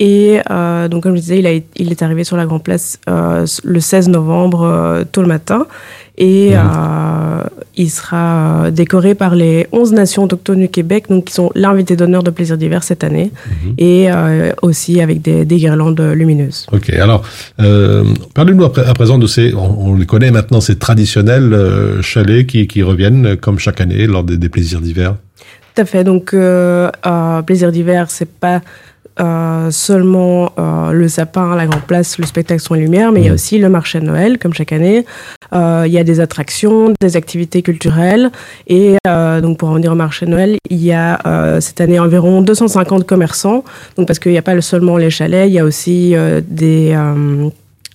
Et 0.00 0.40
euh, 0.50 0.88
donc, 0.88 1.04
comme 1.04 1.14
je 1.14 1.20
disais, 1.20 1.38
il, 1.38 1.46
a, 1.46 1.52
il 1.76 1.90
est 1.90 2.02
arrivé 2.02 2.24
sur 2.24 2.36
la 2.36 2.46
Grand 2.46 2.58
Place 2.58 2.98
euh, 3.08 3.46
le 3.62 3.80
16 3.80 4.08
novembre, 4.08 4.62
euh, 4.62 5.04
tôt 5.10 5.22
le 5.22 5.28
matin. 5.28 5.66
Et 6.18 6.50
euh, 6.54 7.42
il 7.76 7.90
sera 7.90 8.64
euh, 8.66 8.70
décoré 8.70 9.14
par 9.14 9.34
les 9.34 9.66
11 9.72 9.92
nations 9.92 10.24
autochtones 10.24 10.60
du 10.60 10.68
Québec, 10.68 11.06
donc 11.08 11.26
qui 11.26 11.32
sont 11.32 11.50
l'invité 11.54 11.96
d'honneur 11.96 12.22
de 12.22 12.30
Plaisir 12.30 12.56
d'hiver 12.56 12.82
cette 12.84 13.02
année. 13.04 13.30
Mhm. 13.64 13.74
Et 13.78 14.10
euh, 14.10 14.52
aussi 14.62 15.00
avec 15.00 15.22
des, 15.22 15.44
des 15.44 15.56
guirlandes 15.56 16.00
lumineuses. 16.00 16.66
Ok, 16.72 16.90
alors 16.90 17.22
euh, 17.60 18.04
parlez-nous 18.34 18.64
à, 18.64 18.72
pré- 18.72 18.84
à 18.86 18.94
présent 18.94 19.18
de 19.18 19.26
ces, 19.26 19.54
on, 19.54 19.90
on 19.90 19.94
les 19.96 20.06
connaît 20.06 20.30
maintenant, 20.30 20.60
ces 20.60 20.76
traditionnels 20.76 21.52
euh, 21.52 22.02
chalets 22.02 22.46
qui, 22.46 22.66
qui 22.66 22.82
reviennent 22.82 23.36
comme 23.36 23.58
chaque 23.58 23.80
année 23.80 24.06
lors 24.06 24.22
des, 24.24 24.36
des 24.38 24.48
plaisirs 24.48 24.80
d'hiver. 24.80 25.16
Tout 25.74 25.82
à 25.82 25.84
fait. 25.84 26.04
Donc, 26.04 26.32
euh, 26.32 26.90
euh, 27.06 27.42
plaisir 27.42 27.72
d'hiver, 27.72 28.06
c'est 28.08 28.30
pas 28.30 28.60
euh, 29.20 29.70
seulement 29.70 30.52
euh, 30.58 30.92
le 30.92 31.08
sapin, 31.08 31.54
la 31.56 31.66
grande 31.66 31.82
place, 31.82 32.18
le 32.18 32.26
spectacle 32.26 32.60
son 32.60 32.74
et 32.74 32.80
lumière, 32.80 33.12
mais 33.12 33.20
il 33.20 33.24
y 33.24 33.28
a 33.28 33.30
Mhm. 33.30 33.34
aussi 33.34 33.58
le 33.58 33.68
marché 33.68 34.00
de 34.00 34.06
Noël, 34.06 34.38
comme 34.38 34.52
chaque 34.54 34.72
année. 34.72 35.04
Euh, 35.52 35.84
il 35.86 35.92
y 35.92 35.98
a 35.98 36.04
des 36.04 36.20
attractions, 36.20 36.92
des 37.00 37.16
activités 37.16 37.62
culturelles. 37.62 38.30
Et 38.66 38.96
euh, 39.06 39.40
donc, 39.40 39.58
pour 39.58 39.68
en 39.68 39.74
venir 39.74 39.92
au 39.92 39.96
marché 39.96 40.26
de 40.26 40.30
Noël, 40.32 40.56
il 40.70 40.82
y 40.82 40.92
a 40.92 41.20
euh, 41.26 41.60
cette 41.60 41.80
année 41.80 41.98
environ 41.98 42.42
250 42.42 43.04
commerçants. 43.06 43.64
Donc, 43.96 44.06
parce 44.06 44.18
qu'il 44.18 44.32
n'y 44.32 44.38
a 44.38 44.42
pas 44.42 44.60
seulement 44.60 44.96
les 44.96 45.10
chalets, 45.10 45.48
il 45.48 45.52
y 45.54 45.58
a 45.58 45.64
aussi 45.64 46.14
euh, 46.16 46.40
des. 46.46 46.94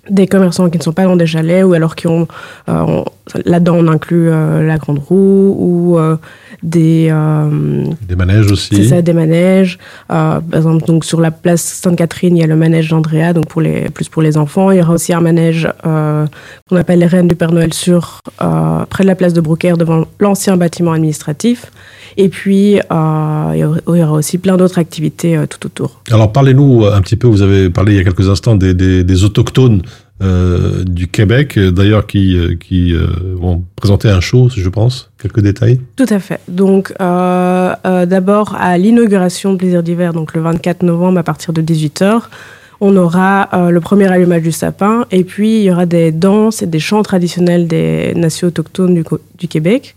Des 0.10 0.28
commerçants 0.28 0.70
qui 0.70 0.78
ne 0.78 0.84
sont 0.84 0.94
pas 0.94 1.04
dans 1.06 1.16
des 1.16 1.28
chalets 1.28 1.64
ou 1.66 1.74
alors 1.74 1.96
qui 1.96 2.08
ont 2.08 2.28
euh, 2.70 2.74
on- 2.88 3.06
là-dedans 3.46 3.76
on 3.78 3.88
inclut 3.88 4.30
euh, 4.30 4.66
la 4.66 4.78
grande 4.78 5.00
roue 5.00 5.56
ou 5.58 5.98
euh, 6.00 6.18
des 6.64 7.08
euh, 7.12 7.84
Des 8.08 8.16
manèges 8.16 8.52
aussi. 8.52 8.76
c'est 8.76 8.84
ça, 8.86 9.02
des 9.02 9.14
manèges. 9.14 9.78
Euh, 10.12 10.40
par 10.42 10.58
exemple, 10.58 10.86
donc 10.86 11.06
sur 11.06 11.22
la 11.22 11.32
place 11.32 11.62
Sainte-Catherine, 11.62 12.36
il 12.36 12.40
y 12.42 12.44
a 12.44 12.48
le 12.48 12.56
manège 12.56 12.90
d'Andrea, 12.90 13.34
donc 13.34 13.48
pour 13.48 13.62
les, 13.62 13.90
plus 13.90 14.10
pour 14.10 14.22
les 14.22 14.36
enfants. 14.38 14.72
Il 14.72 14.78
y 14.80 14.82
aura 14.82 14.94
aussi 14.94 15.14
un 15.14 15.22
manège 15.22 15.70
euh, 15.86 16.26
qu'on 16.70 16.76
appelle 16.76 17.00
les 17.00 17.06
Reines 17.06 17.28
du 17.28 17.36
Père 17.36 17.52
Noël 17.52 17.74
sur 17.74 18.20
euh, 18.42 18.86
près 18.90 19.04
de 19.04 19.08
la 19.10 19.16
place 19.16 19.34
de 19.34 19.42
Brouckère, 19.42 19.78
devant 19.78 20.06
l'ancien 20.20 20.58
bâtiment 20.58 20.92
administratif. 20.92 21.72
Et 22.22 22.28
puis, 22.28 22.80
euh, 22.80 23.52
il 23.56 23.60
y 23.98 24.04
aura- 24.04 24.12
aussi 24.12 24.38
plein 24.40 24.58
d'autres 24.58 24.78
activités 24.78 25.38
euh, 25.38 25.46
tout 25.48 25.66
autour. 25.66 26.02
Alors 26.12 26.34
parlez-nous 26.34 26.86
un 26.86 27.02
petit 27.02 27.16
peu, 27.16 27.28
vous 27.28 27.42
avez 27.42 27.70
parlé 27.70 27.94
il 27.94 27.98
y 27.98 28.02
a 28.02 28.04
quelques 28.04 28.28
instants 28.28 28.58
des, 28.58 28.74
des, 28.74 29.06
des 29.06 29.24
autochtones 29.24 29.82
euh, 30.22 30.84
du 30.84 31.08
Québec, 31.08 31.58
d'ailleurs 31.58 32.06
qui, 32.08 32.38
qui 32.60 32.94
euh, 32.94 33.08
vont 33.38 33.64
présenter 33.78 34.10
un 34.10 34.20
show, 34.20 34.50
je 34.54 34.68
pense. 34.68 35.10
Quelques 35.22 35.40
détails 35.40 35.80
Tout 35.96 36.08
à 36.10 36.20
fait. 36.20 36.42
Donc, 36.50 36.94
euh, 37.00 37.74
d'abord, 38.06 38.54
à 38.60 38.78
l'inauguration 38.78 39.54
de 39.54 39.58
Plaisir 39.58 39.82
d'hiver, 39.82 40.12
donc 40.12 40.34
le 40.34 40.42
24 40.42 40.84
novembre 40.84 41.20
à 41.20 41.24
partir 41.24 41.54
de 41.54 41.62
18h, 41.62 42.24
on 42.82 42.98
aura 42.98 43.50
le 43.72 43.80
premier 43.80 44.08
allumage 44.08 44.42
du 44.42 44.52
sapin 44.52 45.06
et 45.12 45.24
puis 45.24 45.60
il 45.60 45.64
y 45.64 45.72
aura 45.72 45.86
des 45.86 46.12
danses 46.12 46.62
et 46.62 46.66
des 46.66 46.80
chants 46.80 47.04
traditionnels 47.04 47.68
des 47.68 48.14
nations 48.16 48.48
autochtones 48.50 49.04
du 49.38 49.48
Québec. 49.50 49.96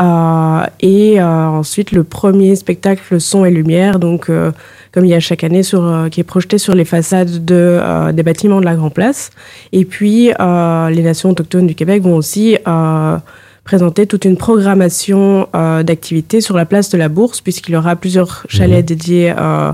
Euh, 0.00 0.66
et 0.80 1.20
euh, 1.20 1.46
ensuite, 1.46 1.92
le 1.92 2.04
premier 2.04 2.56
spectacle 2.56 3.20
son 3.20 3.44
et 3.44 3.50
lumière, 3.50 3.98
donc 3.98 4.30
euh, 4.30 4.50
comme 4.92 5.04
il 5.04 5.10
y 5.10 5.14
a 5.14 5.20
chaque 5.20 5.44
année, 5.44 5.62
sur, 5.62 5.84
euh, 5.84 6.08
qui 6.08 6.20
est 6.20 6.24
projeté 6.24 6.58
sur 6.58 6.74
les 6.74 6.84
façades 6.84 7.44
de, 7.44 7.54
euh, 7.54 8.12
des 8.12 8.22
bâtiments 8.22 8.60
de 8.60 8.64
la 8.64 8.74
Grand 8.76 8.90
Place. 8.90 9.30
Et 9.72 9.84
puis, 9.84 10.32
euh, 10.40 10.90
les 10.90 11.02
nations 11.02 11.30
autochtones 11.30 11.66
du 11.66 11.74
Québec 11.74 12.02
vont 12.02 12.16
aussi 12.16 12.56
euh, 12.66 13.18
présenter 13.64 14.06
toute 14.06 14.24
une 14.24 14.36
programmation 14.36 15.48
euh, 15.54 15.82
d'activités 15.82 16.40
sur 16.40 16.56
la 16.56 16.64
place 16.64 16.88
de 16.90 16.98
la 16.98 17.08
Bourse, 17.08 17.40
puisqu'il 17.40 17.72
y 17.72 17.76
aura 17.76 17.94
plusieurs 17.94 18.44
chalets 18.48 18.84
dédiés 18.84 19.34
euh, 19.38 19.72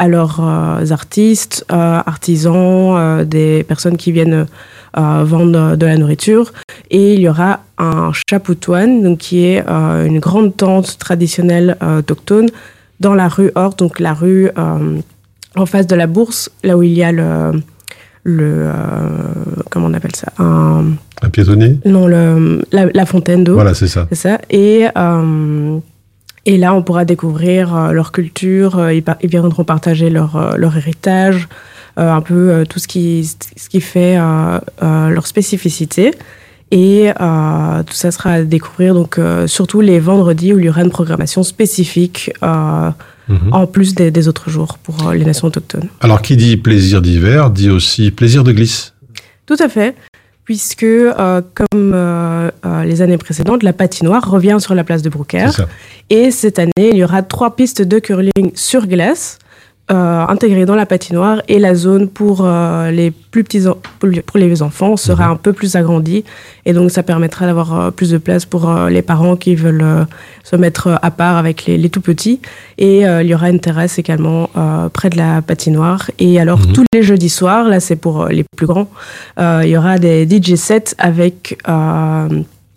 à 0.00 0.08
leurs 0.08 0.40
euh, 0.40 0.90
artistes, 0.90 1.66
euh, 1.70 2.00
artisans, 2.14 2.96
euh, 2.96 3.24
des 3.24 3.62
personnes 3.64 3.98
qui 3.98 4.10
viennent 4.12 4.46
vendre 4.94 5.76
de 5.76 5.86
la 5.86 5.96
nourriture. 5.96 6.52
Et 6.90 7.14
il 7.14 7.20
y 7.20 7.28
aura 7.28 7.60
un 7.78 8.10
chapoutoine, 8.28 9.04
donc 9.04 9.18
qui 9.18 9.44
est 9.44 9.62
une 10.10 10.18
grande 10.18 10.56
tente 10.56 10.98
traditionnelle 10.98 11.76
autochtone 11.98 12.48
dans 12.98 13.14
la 13.14 13.28
rue 13.28 13.52
Hort, 13.54 13.74
donc 13.76 14.00
la 14.00 14.14
rue 14.14 14.50
en 15.56 15.66
face 15.66 15.86
de 15.86 15.94
la 15.94 16.08
bourse, 16.08 16.50
là 16.64 16.76
où 16.76 16.82
il 16.82 16.92
y 16.92 17.04
a 17.04 17.12
le, 17.12 17.62
le 18.24 18.66
euh, 18.66 18.72
comment 19.70 19.86
on 19.86 19.94
appelle 19.94 20.16
ça, 20.16 20.32
un, 20.38 20.86
Un 21.22 21.28
piétonnier? 21.30 21.78
Non 21.84 22.08
le 22.08 22.60
la, 22.72 22.86
la 22.92 23.06
fontaine 23.06 23.44
d'eau. 23.44 23.54
Voilà, 23.54 23.74
c'est 23.74 23.88
ça. 23.88 24.08
C'est 24.10 24.16
ça. 24.16 24.40
Et, 24.50 24.86
euh, 24.96 25.78
et 26.46 26.56
là, 26.56 26.74
on 26.74 26.82
pourra 26.82 27.04
découvrir 27.04 27.74
euh, 27.76 27.92
leur 27.92 28.12
culture, 28.12 28.78
euh, 28.78 28.94
ils, 28.94 29.04
viendront 29.28 29.64
partager 29.64 30.10
leur, 30.10 30.36
euh, 30.36 30.56
leur 30.56 30.76
héritage, 30.76 31.48
un 31.96 32.20
peu 32.22 32.64
tout 32.66 32.78
ce 32.78 32.88
qui, 32.88 33.28
ce 33.56 33.68
qui 33.68 33.80
fait 33.82 34.16
leur 34.80 35.26
spécificité. 35.26 36.12
Et 36.70 37.10
euh, 37.20 37.82
tout 37.82 37.94
ça 37.94 38.10
sera 38.10 38.32
à 38.34 38.42
découvrir 38.42 38.94
donc 38.94 39.18
euh, 39.18 39.46
surtout 39.46 39.80
les 39.80 39.98
vendredis 39.98 40.54
où 40.54 40.58
il 40.58 40.66
y 40.66 40.68
aura 40.68 40.82
une 40.82 40.90
programmation 40.90 41.42
spécifique 41.42 42.32
euh, 42.42 42.90
Mhm. 43.28 43.52
en 43.52 43.66
plus 43.68 43.94
des, 43.94 44.10
des 44.10 44.26
autres 44.26 44.50
jours 44.50 44.76
pour 44.78 45.12
les 45.12 45.24
nations 45.24 45.46
autochtones. 45.46 45.86
Alors, 46.00 46.20
qui 46.20 46.36
dit 46.36 46.56
plaisir 46.56 47.00
d'hiver 47.00 47.50
dit 47.50 47.70
aussi 47.70 48.10
plaisir 48.10 48.42
de 48.42 48.50
glisse. 48.50 48.92
Tout 49.46 49.54
à 49.60 49.68
fait, 49.68 49.94
puisque 50.50 50.82
euh, 50.82 51.42
comme 51.54 51.92
euh, 51.94 52.50
euh, 52.66 52.82
les 52.82 53.02
années 53.02 53.18
précédentes, 53.18 53.62
la 53.62 53.72
patinoire 53.72 54.28
revient 54.28 54.56
sur 54.58 54.74
la 54.74 54.82
place 54.82 55.00
de 55.00 55.08
ça. 55.52 55.68
Et 56.10 56.32
cette 56.32 56.58
année, 56.58 56.72
il 56.76 56.96
y 56.96 57.04
aura 57.04 57.22
trois 57.22 57.54
pistes 57.54 57.82
de 57.82 58.00
curling 58.00 58.50
sur 58.56 58.88
glace 58.88 59.38
euh, 59.90 60.24
intégrées 60.28 60.66
dans 60.66 60.74
la 60.76 60.86
patinoire 60.86 61.42
et 61.48 61.58
la 61.58 61.74
zone 61.74 62.08
pour 62.08 62.42
euh, 62.44 62.90
les 62.90 63.10
plus 63.10 63.44
petits 63.44 63.64
pour 63.98 64.38
les- 64.38 64.62
enfants 64.62 64.96
sera 64.96 65.26
un 65.26 65.36
peu 65.36 65.52
plus 65.52 65.76
agrandie. 65.76 66.24
Et 66.66 66.72
donc 66.72 66.90
ça 66.90 67.02
permettra 67.02 67.46
d'avoir 67.46 67.78
euh, 67.80 67.90
plus 67.90 68.10
de 68.10 68.18
place 68.18 68.44
pour 68.44 68.68
euh, 68.68 68.88
les 68.90 69.02
parents 69.02 69.36
qui 69.36 69.54
veulent 69.54 70.06
se 70.44 70.56
mettre 70.56 70.98
à 71.02 71.10
part 71.10 71.36
avec 71.36 71.66
les, 71.66 71.76
les 71.78 71.88
tout 71.90 72.00
petits 72.00 72.40
et 72.78 73.00
il 73.02 73.26
y 73.26 73.34
aura 73.34 73.50
une 73.50 73.60
terrasse 73.60 73.98
également 73.98 74.48
près 74.92 75.10
de 75.10 75.16
la 75.16 75.42
patinoire. 75.42 76.10
Et 76.18 76.40
alors 76.40 76.66
tous 76.72 76.84
les 76.92 77.02
jeudis 77.02 77.28
soirs 77.28 77.68
là 77.68 77.78
c'est 77.80 77.96
pour 77.96 78.26
les 78.26 78.44
plus 78.56 78.66
grands 78.66 78.88
il 79.38 79.66
y 79.68 79.76
aura 79.76 79.98
des 79.98 80.26
DJ 80.28 80.54
sets 80.56 80.94
avec 80.98 81.58
euh, 81.68 82.28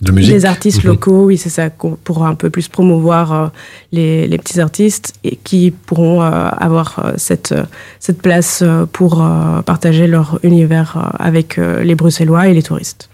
De 0.04 0.12
musique. 0.12 0.34
des 0.34 0.46
artistes 0.46 0.84
Mhm. 0.84 0.90
locaux, 0.92 1.26
oui, 1.26 1.38
c'est 1.38 1.50
ça, 1.50 1.70
pourra 1.70 2.28
un 2.28 2.36
peu 2.36 2.50
plus 2.50 2.68
promouvoir 2.68 3.34
euh, 3.34 3.48
les, 3.92 4.28
les 4.28 4.38
petits 4.38 4.60
artistes 4.60 5.14
et 5.24 5.38
qui 5.38 5.72
pourront 5.72 6.22
euh, 6.22 6.50
avoir 6.58 7.00
euh, 7.00 7.14
cette, 7.18 7.54
cette 8.00 8.22
place 8.22 8.64
pour 8.92 9.22
euh, 9.24 9.62
partager 9.62 10.08
leur 10.08 10.40
univers 10.44 11.12
avec 11.20 11.58
les 11.58 11.96
Bruxellois 11.96 12.48
et 12.50 12.54
les 12.54 12.64
touristes. 12.64 13.10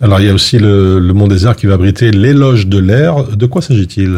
Alors, 0.00 0.20
il 0.20 0.26
y 0.26 0.30
a 0.30 0.34
aussi 0.34 0.58
le, 0.58 0.98
le 1.00 1.12
Mont 1.12 1.26
des 1.26 1.44
Arts 1.46 1.56
qui 1.56 1.66
va 1.66 1.74
abriter 1.74 2.10
l'éloge 2.12 2.66
de 2.68 2.78
l'air. 2.78 3.24
De 3.24 3.46
quoi 3.46 3.62
s'agit-il? 3.62 4.16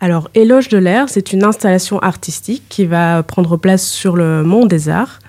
Alors, 0.00 0.28
Éloge 0.34 0.68
de 0.68 0.78
l'air, 0.78 1.06
c'est 1.08 1.32
une 1.32 1.44
installation 1.44 1.98
artistique 2.00 2.64
qui 2.68 2.84
va 2.86 3.22
prendre 3.22 3.56
place 3.56 3.86
sur 3.86 4.16
le 4.16 4.42
Mont 4.42 4.66
des 4.66 4.88
Arts. 4.88 5.20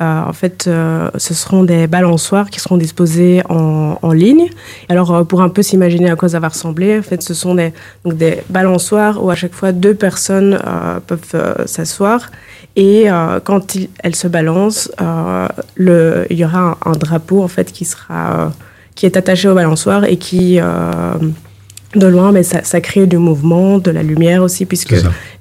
Euh, 0.00 0.22
en 0.28 0.32
fait, 0.32 0.66
euh, 0.68 1.10
ce 1.16 1.34
seront 1.34 1.64
des 1.64 1.88
balançoires 1.88 2.50
qui 2.50 2.60
seront 2.60 2.76
disposées 2.76 3.42
en, 3.48 3.98
en 4.00 4.12
ligne. 4.12 4.46
Alors, 4.88 5.12
euh, 5.12 5.24
pour 5.24 5.42
un 5.42 5.48
peu 5.48 5.62
s'imaginer 5.62 6.08
à 6.08 6.14
quoi 6.14 6.28
ça 6.28 6.38
va 6.38 6.48
ressembler, 6.48 6.98
en 6.98 7.02
fait, 7.02 7.20
ce 7.20 7.34
sont 7.34 7.56
des, 7.56 7.72
donc 8.04 8.16
des 8.16 8.38
balançoires 8.48 9.22
où 9.24 9.28
à 9.30 9.34
chaque 9.34 9.54
fois 9.54 9.72
deux 9.72 9.94
personnes 9.94 10.56
peuvent 11.08 11.66
s'asseoir. 11.66 12.30
Et 12.76 13.10
euh, 13.10 13.40
quand 13.42 13.74
il- 13.74 13.88
elles 14.04 14.14
se 14.14 14.28
balancent, 14.28 14.88
euh, 15.00 15.48
le, 15.74 16.26
il 16.30 16.38
y 16.38 16.44
aura 16.44 16.76
un, 16.86 16.90
un 16.92 16.92
drapeau 16.92 17.42
en 17.42 17.48
fait 17.48 17.72
qui 17.72 17.84
sera 17.84 18.40
euh, 18.40 18.48
qui 18.94 19.04
est 19.06 19.16
attaché 19.16 19.48
au 19.48 19.54
balançoire 19.54 20.04
et 20.04 20.16
qui 20.16 20.58
de 21.94 22.06
loin, 22.06 22.32
mais 22.32 22.42
ça, 22.42 22.62
ça 22.64 22.80
crée 22.80 23.06
du 23.06 23.16
mouvement, 23.16 23.78
de 23.78 23.90
la 23.90 24.02
lumière 24.02 24.42
aussi, 24.42 24.66
puisque 24.66 24.92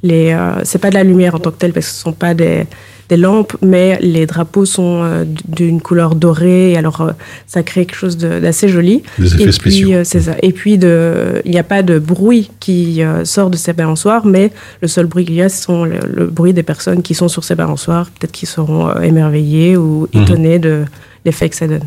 les 0.03 0.35
c'est 0.63 0.77
pas 0.79 0.89
de 0.89 0.95
la 0.95 1.03
lumière 1.03 1.35
en 1.35 1.39
tant 1.39 1.51
que 1.51 1.57
telle 1.57 1.73
parce 1.73 1.87
que 1.87 1.91
ce 1.91 1.99
sont 2.01 2.13
pas 2.13 2.33
des, 2.33 2.65
des 3.09 3.17
lampes, 3.17 3.55
mais 3.61 3.97
les 4.01 4.25
drapeaux 4.25 4.65
sont 4.65 5.01
euh, 5.03 5.23
d'une 5.47 5.81
couleur 5.81 6.15
dorée. 6.15 6.71
Et 6.71 6.77
alors 6.77 7.01
euh, 7.01 7.11
ça 7.45 7.63
crée 7.63 7.85
quelque 7.85 7.95
chose 7.97 8.17
d'assez 8.17 8.67
joli. 8.67 9.03
Des 9.19 9.33
effets 9.33 9.43
et 9.43 9.51
spéciaux. 9.51 9.85
puis 9.87 9.95
euh, 9.95 10.03
c'est 10.03 10.21
ça. 10.21 10.35
Et 10.41 10.51
puis 10.51 10.73
il 10.73 11.51
n'y 11.51 11.57
a 11.59 11.63
pas 11.63 11.83
de 11.83 11.99
bruit 11.99 12.49
qui 12.59 13.01
sort 13.23 13.49
de 13.49 13.57
ces 13.57 13.73
balançoires, 13.73 14.25
mais 14.25 14.51
le 14.81 14.87
seul 14.87 15.05
bruit 15.05 15.25
qu'il 15.25 15.35
y 15.35 15.41
a, 15.41 15.49
ce 15.49 15.63
sont 15.63 15.85
le, 15.85 15.99
le 16.13 16.25
bruit 16.27 16.53
des 16.53 16.63
personnes 16.63 17.01
qui 17.01 17.13
sont 17.15 17.27
sur 17.27 17.43
ces 17.43 17.55
balançoires, 17.55 18.09
peut-être 18.11 18.31
qui 18.31 18.45
seront 18.45 18.93
émerveillés 19.01 19.77
ou 19.77 20.07
Mhm. 20.13 20.23
étonnés 20.23 20.59
de 20.59 20.83
l'effet 21.25 21.49
que 21.49 21.55
ça 21.55 21.67
donne. 21.67 21.83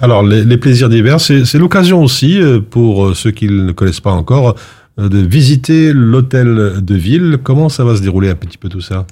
Alors, 0.00 0.22
les, 0.22 0.44
les 0.44 0.56
plaisirs 0.56 0.88
d'hiver, 0.88 1.20
c'est 1.20 1.44
c'est 1.44 1.58
l'occasion 1.58 2.02
aussi, 2.02 2.40
euh, 2.40 2.60
pour 2.60 3.14
ceux 3.14 3.30
qui 3.30 3.46
ne 3.48 3.72
connaissent 3.72 4.00
pas 4.00 4.12
encore, 4.12 4.56
euh, 4.98 5.08
de 5.08 5.18
visiter 5.18 5.92
l'hôtel 5.92 6.80
de 6.80 6.94
ville. 6.94 7.38
Comment 7.42 7.68
ça 7.68 7.84
va 7.84 7.96
se 7.96 8.02
dérouler 8.02 8.30
un 8.30 8.34
petit 8.34 8.58
peu 8.58 8.68
tout 8.68 8.80
ça? 8.80 9.06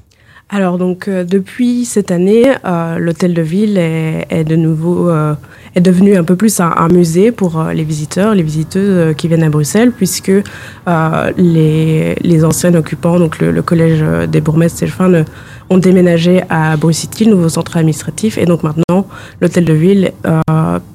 Alors 0.51 0.77
donc 0.77 1.09
euh, 1.09 1.25
depuis 1.25 1.87
cette 1.87 2.11
année, 2.11 2.53
euh, 2.67 2.99
l'hôtel 2.99 3.33
de 3.33 3.41
ville 3.41 3.79
est, 3.79 4.27
est 4.29 4.45
de 4.45 4.55
nouveau 4.55 5.09
euh, 5.09 5.35
est 5.75 5.81
devenu 5.81 6.15
un 6.17 6.25
peu 6.25 6.37
plus 6.37 6.61
un, 6.61 6.71
un 6.77 6.89
musée 6.89 7.33
pour 7.33 7.59
euh, 7.59 7.73
les 7.73 7.85
visiteurs, 7.85 8.35
les 8.35 8.43
visiteuses 8.43 8.99
euh, 8.99 9.13
qui 9.15 9.29
viennent 9.29 9.45
à 9.45 9.49
Bruxelles, 9.49 9.93
puisque 9.93 10.29
euh, 10.29 11.33
les, 11.39 12.15
les 12.17 12.45
anciens 12.45 12.75
occupants, 12.75 13.19
donc 13.19 13.39
le, 13.39 13.51
le 13.51 13.63
collège 13.63 14.05
des 14.29 14.43
bourgmestres 14.43 14.77
Stelfin, 14.77 15.25
ont 15.71 15.79
déménagé 15.79 16.43
à 16.51 16.77
Bruxelles, 16.77 17.31
nouveau 17.31 17.49
centre 17.49 17.79
administratif, 17.79 18.37
et 18.37 18.45
donc 18.45 18.63
maintenant 18.63 19.07
l'hôtel 19.41 19.65
de 19.65 19.73
ville 19.73 20.13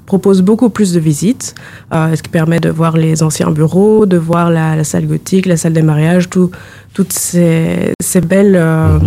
propose 0.05 0.43
beaucoup 0.43 0.69
plus 0.69 0.93
de 0.93 0.99
visites, 0.99 1.55
ce 1.91 2.21
qui 2.21 2.29
permet 2.29 2.59
de 2.59 2.69
voir 2.69 2.95
les 2.95 3.23
anciens 3.23 3.49
bureaux, 3.49 4.05
de 4.05 4.17
voir 4.17 4.51
la, 4.51 4.75
la 4.75 4.83
salle 4.83 5.07
gothique, 5.07 5.47
la 5.47 5.57
salle 5.57 5.73
des 5.73 5.81
mariages, 5.81 6.29
tout, 6.29 6.51
toutes 6.93 7.13
ces, 7.13 7.93
ces 7.99 8.21
belles 8.21 8.55
euh, 8.55 8.99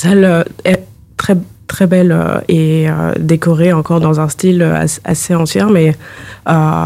salles 0.00 0.24
euh, 0.24 0.42
est 0.64 0.82
très 1.16 1.36
très 1.66 1.86
belle 1.86 2.10
euh, 2.10 2.40
et 2.48 2.88
euh, 2.90 3.12
décorée 3.20 3.72
encore 3.72 4.00
dans 4.00 4.18
un 4.18 4.28
style 4.28 4.60
as- 4.62 5.00
assez 5.04 5.36
ancien, 5.36 5.68
mais 5.70 5.94
euh, 6.48 6.84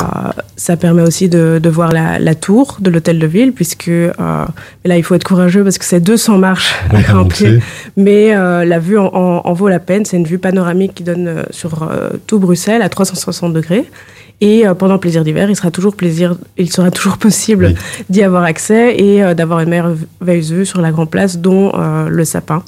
ça 0.57 0.77
permet 0.77 1.01
aussi 1.01 1.31
de, 1.31 1.59
de 1.63 1.71
voir 1.71 1.91
la, 1.91 2.19
la 2.19 2.35
tour 2.35 2.77
de 2.81 2.91
l'hôtel 2.91 3.19
de 3.19 3.27
ville, 3.27 3.53
puisque 3.55 3.89
euh, 3.89 4.11
là 4.85 4.97
il 4.99 5.03
faut 5.03 5.15
être 5.15 5.25
courageux 5.25 5.65
parce 5.65 5.79
que 5.79 5.87
c'est 5.87 6.01
200 6.01 6.37
marches 6.37 6.75
à 6.91 6.99
à 6.99 7.01
grimper, 7.03 7.61
mais 7.97 8.35
euh, 8.37 8.67
la 8.67 8.79
vue 8.79 8.99
en, 8.99 9.07
en- 9.07 9.41
en 9.45 9.53
vaut 9.55 9.69
la 9.69 9.79
peine. 9.81 10.05
C'est 10.05 10.19
une 10.19 10.27
vue 10.27 10.39
panoramique 10.39 10.95
qui 10.95 11.03
donne 11.03 11.45
sur 11.51 11.89
tout 12.27 12.39
Bruxelles 12.39 12.83
à 12.83 12.89
360 12.91 13.55
degrés. 13.55 13.85
Et 14.41 14.67
euh, 14.67 14.75
pendant 14.75 14.99
plaisir 14.99 15.25
d'hiver, 15.25 15.49
il 15.49 15.57
sera 15.57 15.71
toujours 15.71 15.95
plaisir, 15.97 16.37
il 16.59 16.71
sera 16.71 16.91
toujours 16.99 17.19
possible 17.19 17.67
Oui. 17.67 17.75
d'y 18.11 18.23
avoir 18.23 18.43
accès 18.45 18.97
et 18.99 19.23
euh, 19.23 19.35
d'avoir 19.35 19.61
une 19.61 19.71
merveilleuse 19.71 20.53
vue 20.53 20.67
sur 20.67 20.81
la 20.81 20.91
grande 20.93 21.11
place, 21.11 21.39
dont 21.39 21.73
euh, 21.75 22.09
le 22.09 22.25
sapin. 22.25 22.63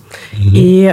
Et 0.54 0.88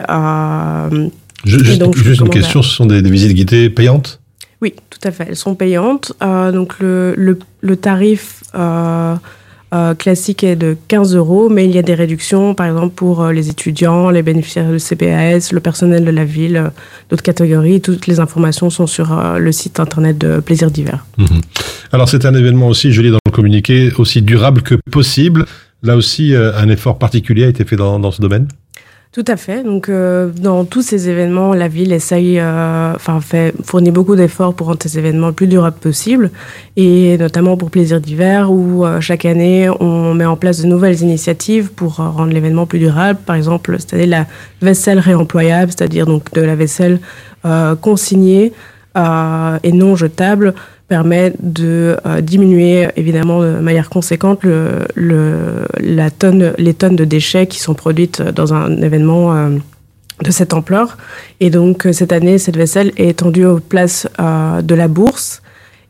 Ju- 1.45 1.57
Et 1.59 1.65
Juste, 1.65 1.79
donc, 1.79 1.97
je 1.97 2.03
juste 2.03 2.21
une 2.21 2.29
question, 2.29 2.61
ce 2.61 2.69
sont 2.73 2.85
des, 2.85 3.01
des 3.01 3.09
visites 3.11 3.33
guidées 3.33 3.69
payantes? 3.69 4.19
Oui, 4.61 4.73
tout 4.89 4.99
à 5.03 5.11
fait. 5.11 5.25
Elles 5.27 5.35
sont 5.35 5.55
payantes. 5.55 6.13
Donc 6.21 6.79
le, 6.79 7.13
le, 7.17 7.37
le 7.61 7.75
tarif 7.75 8.43
euh, 9.73 9.95
classique 9.95 10.43
est 10.43 10.55
de 10.55 10.77
15 10.87 11.15
euros, 11.15 11.49
mais 11.49 11.65
il 11.65 11.71
y 11.71 11.79
a 11.79 11.81
des 11.81 11.95
réductions, 11.95 12.53
par 12.53 12.67
exemple 12.67 12.93
pour 12.95 13.21
euh, 13.21 13.31
les 13.31 13.49
étudiants, 13.49 14.11
les 14.11 14.21
bénéficiaires 14.21 14.71
de 14.71 14.77
CPAS, 14.77 15.51
le 15.51 15.59
personnel 15.59 16.05
de 16.05 16.11
la 16.11 16.25
ville, 16.25 16.57
euh, 16.57 16.69
d'autres 17.09 17.23
catégories. 17.23 17.81
Toutes 17.81 18.05
les 18.05 18.19
informations 18.19 18.69
sont 18.69 18.85
sur 18.85 19.09
le 19.39 19.51
site 19.51 19.79
internet 19.79 20.17
de 20.17 20.39
Plaisir 20.39 20.69
d'hiver. 20.69 21.05
Mhm. 21.17 21.41
Alors 21.91 22.07
c'est 22.07 22.25
un 22.25 22.35
événement 22.35 22.67
aussi, 22.67 22.91
je 22.91 23.01
lis 23.01 23.09
dans 23.09 23.19
le 23.25 23.31
communiqué, 23.31 23.91
aussi 23.97 24.21
durable 24.21 24.61
que 24.61 24.75
possible. 24.91 25.45
Là 25.81 25.95
aussi, 25.95 26.33
un 26.35 26.69
effort 26.69 26.97
particulier 26.97 27.43
a 27.45 27.47
été 27.47 27.65
fait 27.65 27.75
dans, 27.75 27.99
dans 27.99 28.11
ce 28.11 28.21
domaine 28.21 28.47
Tout 29.13 29.25
à 29.27 29.37
fait. 29.37 29.63
Donc, 29.63 29.89
euh, 29.89 30.31
dans 30.35 30.65
tous 30.65 30.81
ces 30.81 31.07
événements, 31.07 31.53
la 31.53 31.67
ville 31.67 31.93
essaye, 31.93 32.39
euh, 32.39 32.93
enfin, 32.95 33.19
fournit 33.63 33.91
beaucoup 33.91 34.15
d'efforts 34.15 34.55
pour 34.55 34.65
rendre 34.65 34.79
ces 34.81 34.97
événements 34.97 35.31
plus 35.33 35.45
durables 35.45 35.77
possible, 35.77 36.31
et 36.77 37.15
notamment 37.19 37.55
pour 37.55 37.69
Plaisir 37.69 38.01
d'hiver, 38.01 38.51
où 38.51 38.83
euh, 38.83 39.01
chaque 39.01 39.25
année, 39.25 39.69
on 39.79 40.15
met 40.15 40.25
en 40.25 40.35
place 40.35 40.63
de 40.63 40.65
nouvelles 40.65 40.99
initiatives 41.03 41.71
pour 41.71 41.99
euh, 41.99 42.09
rendre 42.09 42.33
l'événement 42.33 42.65
plus 42.65 42.79
durable. 42.79 43.19
Par 43.23 43.35
exemple, 43.35 43.77
année, 43.93 44.07
la 44.07 44.25
vaisselle 44.63 44.97
réemployable, 44.97 45.71
c'est-à-dire 45.71 46.07
donc 46.07 46.33
de 46.33 46.41
la 46.41 46.55
vaisselle 46.55 46.99
consignée. 47.81 48.51
et 48.95 49.71
non 49.73 49.95
jetables 49.95 50.53
permet 50.93 51.33
de 51.41 51.97
euh, 52.05 52.21
diminuer 52.21 52.87
évidemment 52.97 53.41
de 53.41 53.57
manière 53.69 53.89
conséquente 53.89 54.41
la 54.45 56.11
tonne, 56.11 56.53
les 56.59 56.75
tonnes 56.75 56.95
de 56.95 57.03
déchets 57.03 57.47
qui 57.47 57.59
sont 57.59 57.73
produites 57.73 58.21
dans 58.21 58.53
un 58.53 58.79
événement 58.79 59.33
euh, 59.33 59.49
de 60.23 60.29
cette 60.29 60.53
ampleur. 60.53 60.97
Et 61.39 61.49
donc 61.49 61.87
euh, 61.87 61.93
cette 61.93 62.11
année, 62.11 62.37
cette 62.37 62.57
vaisselle 62.57 62.91
est 62.97 63.09
étendue 63.09 63.45
aux 63.45 63.59
places 63.59 64.07
de 64.19 64.75
la 64.75 64.87
bourse 64.87 65.41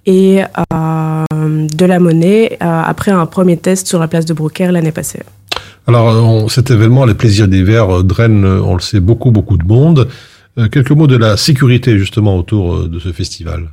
et 0.05 0.41
de 0.71 1.85
la 1.85 1.99
monnaie 1.99 2.57
après 2.61 3.11
un 3.11 3.25
premier 3.25 3.57
test 3.57 3.87
sur 3.87 3.99
la 3.99 4.07
place 4.07 4.23
de 4.23 4.33
Brooker 4.33 4.71
l'année 4.71 4.93
passée. 4.93 5.19
Alors, 5.85 6.49
cet 6.49 6.71
événement, 6.71 7.03
les 7.03 7.13
plaisirs 7.13 7.49
d'hiver, 7.49 8.05
draine, 8.05 8.45
on 8.45 8.75
le 8.75 8.81
sait, 8.81 9.01
beaucoup, 9.01 9.31
beaucoup 9.31 9.57
de 9.57 9.65
monde. 9.65 10.07
Quelques 10.71 10.91
mots 10.91 11.07
de 11.07 11.17
la 11.17 11.35
sécurité, 11.35 11.97
justement, 11.97 12.37
autour 12.37 12.87
de 12.87 12.99
ce 12.99 13.11
festival. 13.11 13.67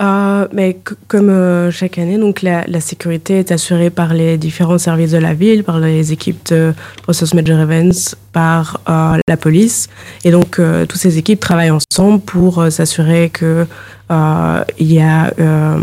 Euh, 0.00 0.46
mais 0.52 0.78
comme 1.08 1.28
euh, 1.28 1.72
chaque 1.72 1.98
année, 1.98 2.18
donc 2.18 2.42
la, 2.42 2.64
la 2.68 2.80
sécurité 2.80 3.40
est 3.40 3.50
assurée 3.50 3.90
par 3.90 4.14
les 4.14 4.38
différents 4.38 4.78
services 4.78 5.10
de 5.10 5.18
la 5.18 5.34
ville, 5.34 5.64
par 5.64 5.80
les 5.80 6.12
équipes 6.12 6.38
de 6.50 6.72
Process 7.02 7.34
Major 7.34 7.58
Events, 7.58 8.14
par 8.32 8.80
euh, 8.88 9.18
la 9.26 9.36
police. 9.36 9.88
Et 10.24 10.30
donc, 10.30 10.60
euh, 10.60 10.86
toutes 10.86 11.00
ces 11.00 11.18
équipes 11.18 11.40
travaillent 11.40 11.72
ensemble 11.72 12.20
pour 12.20 12.60
euh, 12.60 12.70
s'assurer 12.70 13.28
que 13.30 13.66
euh, 14.12 14.64
il 14.78 14.92
y 14.92 15.00
a 15.00 15.32
euh, 15.40 15.78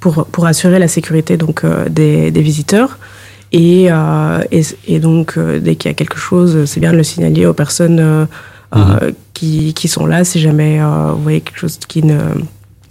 pour 0.00 0.24
pour 0.24 0.46
assurer 0.46 0.78
la 0.78 0.88
sécurité 0.88 1.36
donc 1.36 1.62
euh, 1.62 1.88
des, 1.90 2.30
des 2.30 2.40
visiteurs. 2.40 2.98
Et, 3.52 3.88
euh, 3.90 4.42
et, 4.52 4.62
et 4.86 5.00
donc, 5.00 5.36
euh, 5.36 5.58
dès 5.60 5.74
qu'il 5.74 5.90
y 5.90 5.92
a 5.92 5.94
quelque 5.94 6.16
chose, 6.18 6.64
c'est 6.64 6.80
bien 6.80 6.92
de 6.92 6.96
le 6.96 7.02
signaler 7.02 7.44
aux 7.44 7.52
personnes 7.52 7.98
euh, 8.00 9.10
qui, 9.34 9.74
qui 9.74 9.88
sont 9.88 10.06
là 10.06 10.24
si 10.24 10.40
jamais 10.40 10.80
euh, 10.80 11.12
vous 11.12 11.22
voyez 11.22 11.40
quelque 11.40 11.58
chose 11.58 11.78
qui 11.88 12.02
ne 12.04 12.16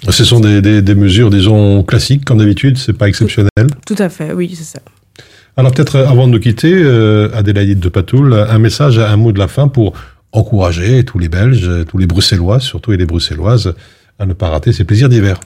Ce 0.07 0.23
sont 0.23 0.39
des, 0.39 0.61
des- 0.61 0.81
des 0.81 0.95
mesures, 0.95 1.29
disons, 1.29 1.83
classiques, 1.83 2.23
comme 2.25 2.37
d'habitude, 2.37 2.77
c'est 2.77 2.93
pas 2.93 3.07
exceptionnel. 3.09 3.49
Tout 3.85 3.95
à 3.99 4.07
fait, 4.09 4.31
oui, 4.31 4.53
c'est 4.57 4.63
ça. 4.63 4.79
Alors, 5.57 5.73
peut-être, 5.73 5.97
euh, 5.97 6.07
avant 6.07 6.25
de 6.27 6.31
nous 6.31 6.39
quitter, 6.39 6.71
euh, 6.73 7.29
Adélaïde 7.35 7.79
de 7.81 7.89
Patoul, 7.89 8.33
un 8.33 8.59
message, 8.59 8.97
un 8.97 9.17
mot 9.17 9.31
de 9.33 9.39
la 9.39 9.49
fin 9.49 9.67
pour 9.67 9.93
encourager 10.31 11.03
tous 11.03 11.19
les 11.19 11.27
Belges, 11.27 11.67
euh, 11.67 11.83
tous 11.83 11.97
les 11.97 12.05
Bruxellois, 12.07 12.59
surtout 12.61 12.93
et 12.93 12.97
les 12.97 13.05
Bruxelloises, 13.05 13.73
à 14.19 14.25
ne 14.25 14.33
pas 14.33 14.47
rater 14.49 14.71
ces 14.71 14.85
plaisirs 14.85 15.09
d'hiver. 15.09 15.37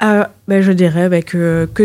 Ah, 0.00 0.30
ben, 0.48 0.60
je 0.60 0.72
dirais 0.72 1.08
ben, 1.08 1.22
que, 1.22 1.66
que 1.72 1.84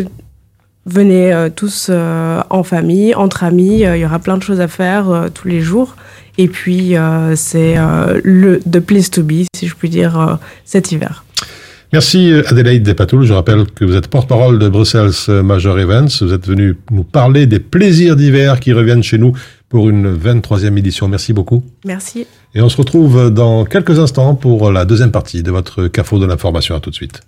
venez 0.85 1.31
euh, 1.31 1.49
tous 1.55 1.87
euh, 1.89 2.41
en 2.49 2.63
famille, 2.63 3.15
entre 3.15 3.43
amis, 3.45 3.85
euh, 3.85 3.95
il 3.95 4.01
y 4.01 4.05
aura 4.05 4.19
plein 4.19 4.37
de 4.37 4.43
choses 4.43 4.59
à 4.59 4.67
faire 4.67 5.09
euh, 5.09 5.27
tous 5.33 5.47
les 5.47 5.61
jours. 5.61 5.95
Et 6.37 6.47
puis, 6.49 6.97
euh, 6.97 7.35
c'est 7.35 7.77
euh, 7.77 8.19
le 8.23 8.59
the 8.59 8.79
place 8.79 9.09
to 9.09 9.23
be, 9.23 9.45
si 9.55 9.67
je 9.67 9.75
puis 9.75 9.89
dire, 9.89 10.19
euh, 10.19 10.35
cet 10.65 10.91
hiver. 10.91 11.23
Merci 11.93 12.33
Adélaïde 12.47 12.83
Despatoules. 12.83 13.25
Je 13.25 13.33
rappelle 13.33 13.65
que 13.67 13.85
vous 13.85 13.95
êtes 13.95 14.07
porte-parole 14.07 14.59
de 14.59 14.67
Bruxelles 14.67 15.11
Major 15.43 15.79
Events. 15.79 16.21
Vous 16.21 16.33
êtes 16.33 16.45
venu 16.47 16.77
nous 16.91 17.03
parler 17.03 17.45
des 17.45 17.59
plaisirs 17.59 18.15
d'hiver 18.15 18.59
qui 18.59 18.73
reviennent 18.73 19.03
chez 19.03 19.17
nous 19.17 19.33
pour 19.69 19.89
une 19.89 20.15
23e 20.15 20.77
édition. 20.77 21.07
Merci 21.07 21.33
beaucoup. 21.33 21.63
Merci. 21.85 22.27
Et 22.55 22.61
on 22.61 22.69
se 22.69 22.77
retrouve 22.77 23.31
dans 23.31 23.65
quelques 23.65 23.99
instants 23.99 24.35
pour 24.35 24.71
la 24.71 24.85
deuxième 24.85 25.11
partie 25.11 25.43
de 25.43 25.51
votre 25.51 25.87
Carrefour 25.87 26.19
de 26.19 26.25
l'information. 26.25 26.75
À 26.75 26.79
tout 26.79 26.89
de 26.89 26.95
suite. 26.95 27.21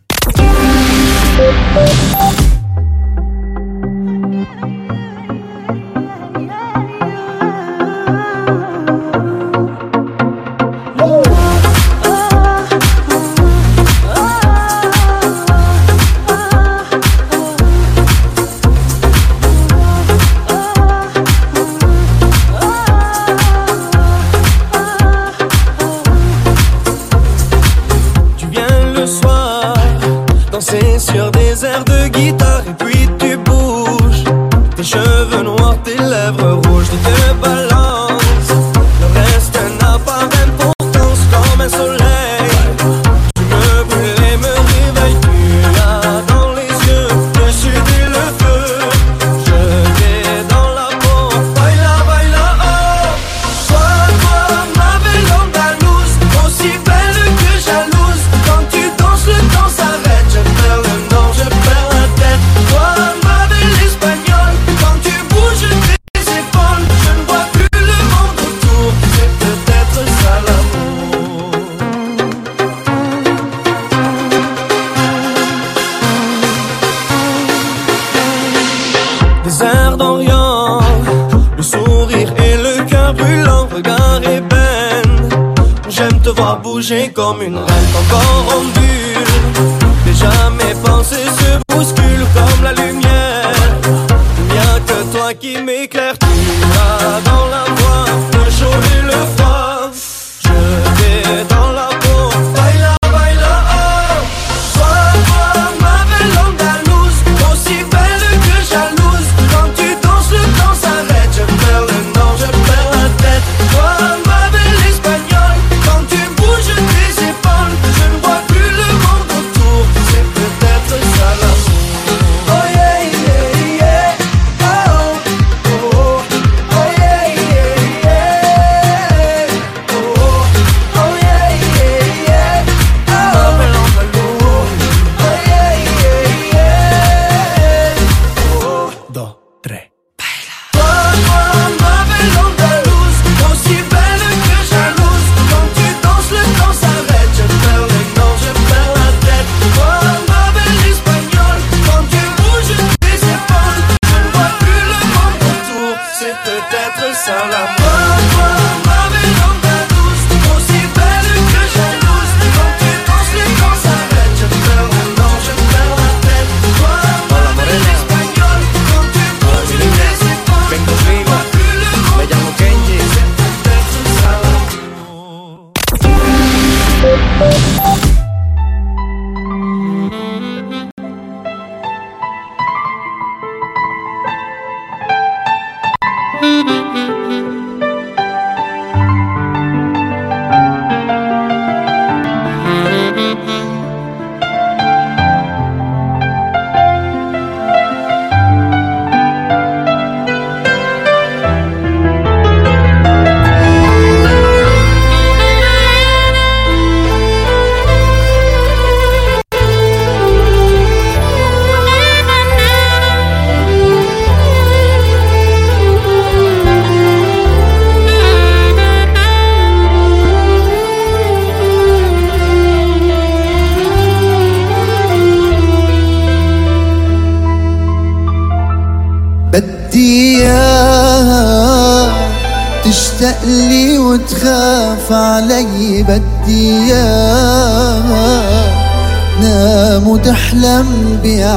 Te 86.89 87.11
voir 87.13 87.35
bouger 87.35 88.38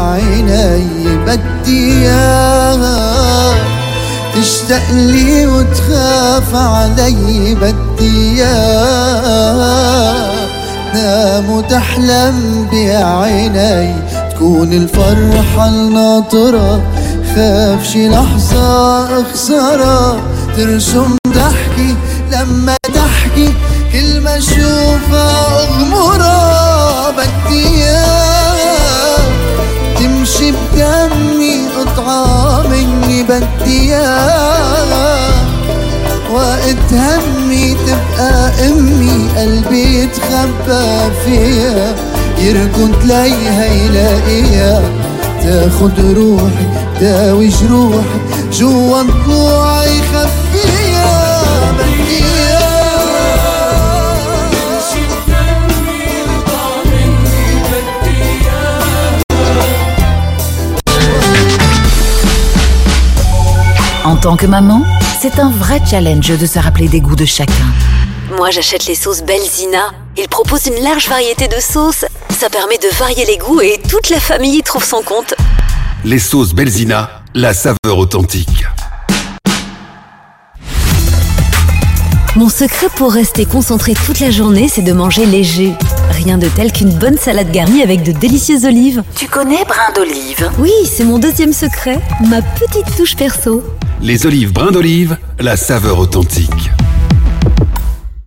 بعيني 0.03 1.17
بدي 1.27 1.93
اياها 1.93 3.55
تشتاق 4.35 4.91
لي 4.91 5.47
وتخاف 5.47 6.55
علي 6.55 7.55
بدي 7.55 8.43
اياها 8.43 10.15
نام 10.95 11.51
وتحلم 11.51 12.67
بعيني. 12.73 13.95
تكون 14.31 14.73
الفرحة 14.73 15.69
الناطرة. 15.69 16.83
خاف 17.35 17.87
شي 17.93 18.09
لحظة 18.09 19.21
اخسرها 19.21 20.21
ترسم 20.57 21.17
ضحكي 21.29 21.95
لما 22.33 22.77
تحكي. 22.95 23.49
كل 23.93 24.21
ما 24.21 24.39
اشوفها 24.39 25.31
اغمرها 25.63 26.42
اياها 33.67 35.29
وقت 36.33 36.93
همي 36.93 37.75
تبقى 37.87 38.51
أمي 38.69 39.29
قلبي 39.37 39.99
يتخبى 39.99 41.11
فيها 41.25 41.95
يركض 42.39 42.95
تلاقيها 43.03 43.65
يلاقيها 43.67 44.83
تاخد 45.43 45.93
روحي 46.17 46.67
داوي 47.01 47.49
جروحي 47.49 48.19
جوا 48.53 49.03
ضلوعي 49.03 49.91
يخبيها 49.99 50.82
tant 64.23 64.37
que 64.37 64.47
maman, 64.47 64.85
c'est 65.21 65.41
un 65.41 65.51
vrai 65.51 65.81
challenge 65.85 66.39
de 66.39 66.47
se 66.47 66.61
rappeler 66.61 66.87
des 66.87 67.01
goûts 67.01 67.17
de 67.17 67.25
chacun. 67.25 67.67
Moi, 68.37 68.51
j'achète 68.53 68.87
les 68.87 68.95
sauces 68.95 69.23
Belzina. 69.23 69.91
Ils 70.17 70.29
proposent 70.29 70.67
une 70.67 70.81
large 70.85 71.09
variété 71.09 71.49
de 71.49 71.61
sauces. 71.61 72.05
Ça 72.31 72.49
permet 72.49 72.79
de 72.79 72.87
varier 72.97 73.25
les 73.27 73.37
goûts 73.37 73.61
et 73.61 73.81
toute 73.89 74.11
la 74.11 74.21
famille 74.21 74.59
y 74.59 74.63
trouve 74.63 74.85
son 74.85 75.03
compte. 75.03 75.35
Les 76.05 76.21
sauces 76.21 76.55
Belzina, 76.55 77.11
la 77.35 77.53
saveur 77.53 77.99
authentique. 77.99 78.65
Mon 82.37 82.49
secret 82.49 82.89
pour 82.95 83.13
rester 83.13 83.45
concentré 83.45 83.95
toute 84.07 84.21
la 84.21 84.31
journée, 84.31 84.69
c'est 84.69 84.83
de 84.83 84.93
manger 84.93 85.27
léger. 85.27 85.73
Rien 86.11 86.39
de 86.39 86.49
tel 86.49 86.73
qu'une 86.73 86.93
bonne 86.93 87.17
salade 87.19 87.51
garnie 87.51 87.83
avec 87.83 88.03
de 88.03 88.13
délicieuses 88.13 88.65
olives. 88.65 89.03
Tu 89.17 89.27
connais 89.27 89.65
brin 89.65 89.93
d'olive? 89.95 90.51
Oui, 90.59 90.73
c'est 90.85 91.05
mon 91.05 91.19
deuxième 91.19 91.53
secret, 91.53 91.99
ma 92.29 92.43
petite 92.43 92.97
touche 92.97 93.17
perso. 93.17 93.63
Les 94.01 94.27
olives 94.27 94.53
brins 94.53 94.73
d'olive, 94.73 95.17
la 95.39 95.57
saveur 95.57 95.99
authentique. 95.99 96.71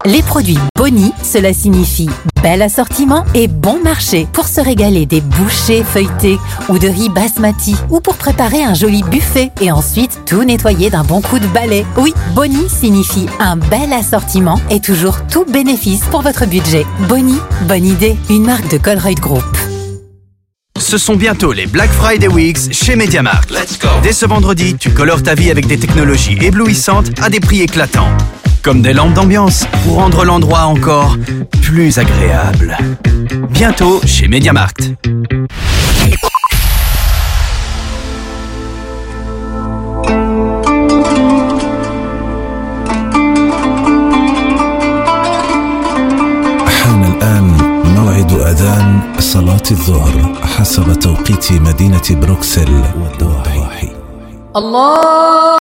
Les 0.06 0.22
produits 0.22 0.60
Boni, 0.78 1.14
cela 1.24 1.52
signifie 1.52 2.10
bel 2.44 2.62
assortiment 2.62 3.26
et 3.34 3.48
bon 3.48 3.82
marché 3.84 4.28
pour 4.34 4.48
se 4.48 4.62
régaler 4.62 5.08
des 5.08 5.20
bouchées 5.20 5.84
feuilletées 5.84 6.38
ou 6.70 6.78
de 6.78 6.88
riz 6.88 7.10
basmati 7.10 7.76
ou 7.90 8.02
pour 8.02 8.16
préparer 8.16 8.64
un 8.64 8.76
joli 8.76 9.02
buffet 9.02 9.50
et 9.62 9.72
ensuite 9.72 10.22
tout 10.28 10.44
nettoyer 10.44 10.92
d'un 10.92 11.04
bon 11.04 11.22
coup 11.22 11.40
de 11.40 11.48
balai. 11.48 11.88
Oui, 11.98 12.14
Boni 12.36 12.70
signifie 12.70 13.26
un 13.40 13.58
bel 13.58 13.92
assortiment 13.94 14.62
et 14.70 14.80
toujours 14.80 15.26
tout 15.26 15.46
bénéfice 15.46 16.04
pour 16.12 16.22
votre 16.22 16.46
budget. 16.46 16.86
Boni, 17.10 17.40
bonne 17.64 17.86
idée, 17.86 18.16
une 18.30 18.46
marque 18.46 18.70
de 18.70 18.78
Colruyt 18.78 19.20
Group. 19.20 19.44
Ce 20.78 21.00
sont 21.00 21.16
bientôt 21.16 21.52
les 21.52 21.66
Black 21.66 21.90
Friday 21.90 22.28
Weeks 22.28 22.72
chez 22.74 22.96
MediaMarkt. 22.96 23.52
Dès 24.04 24.14
ce 24.14 24.28
vendredi, 24.28 24.76
tu 24.76 24.92
colores 24.92 25.24
ta 25.24 25.34
vie 25.34 25.50
avec 25.50 25.66
des 25.66 25.80
technologies 25.80 26.38
éblouissantes 26.40 27.08
à 27.24 27.32
des 27.32 27.40
prix 27.40 27.62
éclatants 27.64 28.16
Comme 28.65 28.83
des 28.83 28.93
lampes 28.93 29.15
d'ambiance 29.15 29.67
pour 29.85 29.95
rendre 29.97 30.25
l'endroit 30.25 30.65
encore 30.65 31.17
plus 31.63 31.99
agréable. 31.99 32.77
Bientôt 33.51 34.01
chez 34.05 34.29
MediaMarkt. 34.29 34.93
حان 46.67 47.05
الآن 47.05 47.47
موعد 47.97 48.33
أذان 48.33 49.01
صلاة 49.19 49.63
الظهر 49.71 50.35
حسب 50.43 50.93
توقيت 50.93 51.53
مدينة 51.53 52.03
بروكسل 52.11 52.83
والضواحي 53.03 53.89
الله 54.57 55.61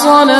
الصلاة 0.00 0.39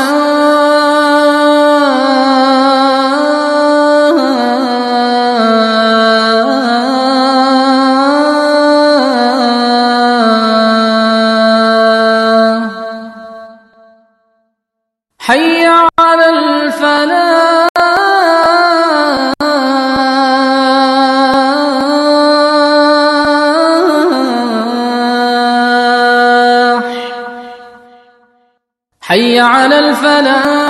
على 30.01 30.70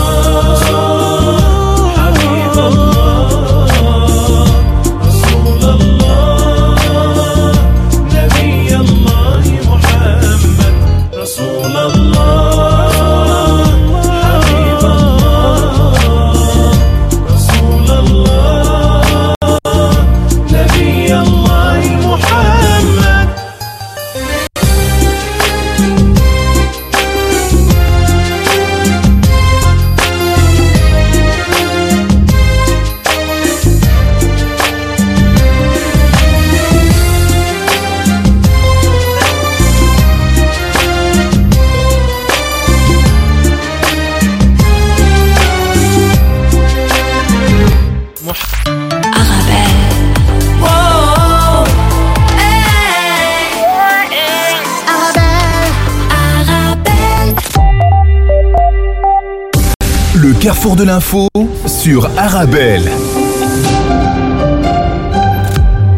Carrefour 60.61 60.75
de 60.75 60.83
l'info 60.83 61.27
sur 61.65 62.05
Arabelle. 62.19 62.83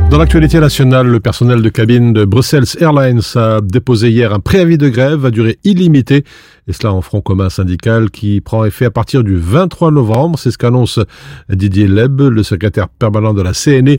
Dans 0.10 0.17
l'actualité 0.17 0.58
nationale, 0.62 1.08
le 1.08 1.19
personnel 1.19 1.62
de 1.62 1.67
cabine 1.67 2.13
de 2.13 2.23
Brussels 2.23 2.63
Airlines 2.80 3.19
a 3.36 3.60
déposé 3.60 4.10
hier 4.10 4.34
un 4.34 4.39
préavis 4.39 4.78
de 4.78 4.88
grève 4.88 5.26
à 5.26 5.32
durée 5.32 5.60
illimitée, 5.65 6.23
et 6.67 6.71
cela 6.71 6.93
en 6.93 7.02
front 7.02 7.19
commun 7.19 7.49
syndical 7.49 8.10
qui 8.10 8.39
prend 8.39 8.63
effet 8.63 8.86
à 8.86 8.91
partir 8.91 9.26
du 9.26 9.36
23 9.36 9.91
novembre. 9.91 10.39
C'est 10.39 10.52
ce 10.52 10.58
qu'annonce 10.58 10.97
Didier 11.49 11.89
Leb, 11.89 12.21
le 12.21 12.43
secrétaire 12.43 12.88
permanent 12.88 13.34
de 13.34 13.41
la 13.41 13.52
CNE. 13.52 13.97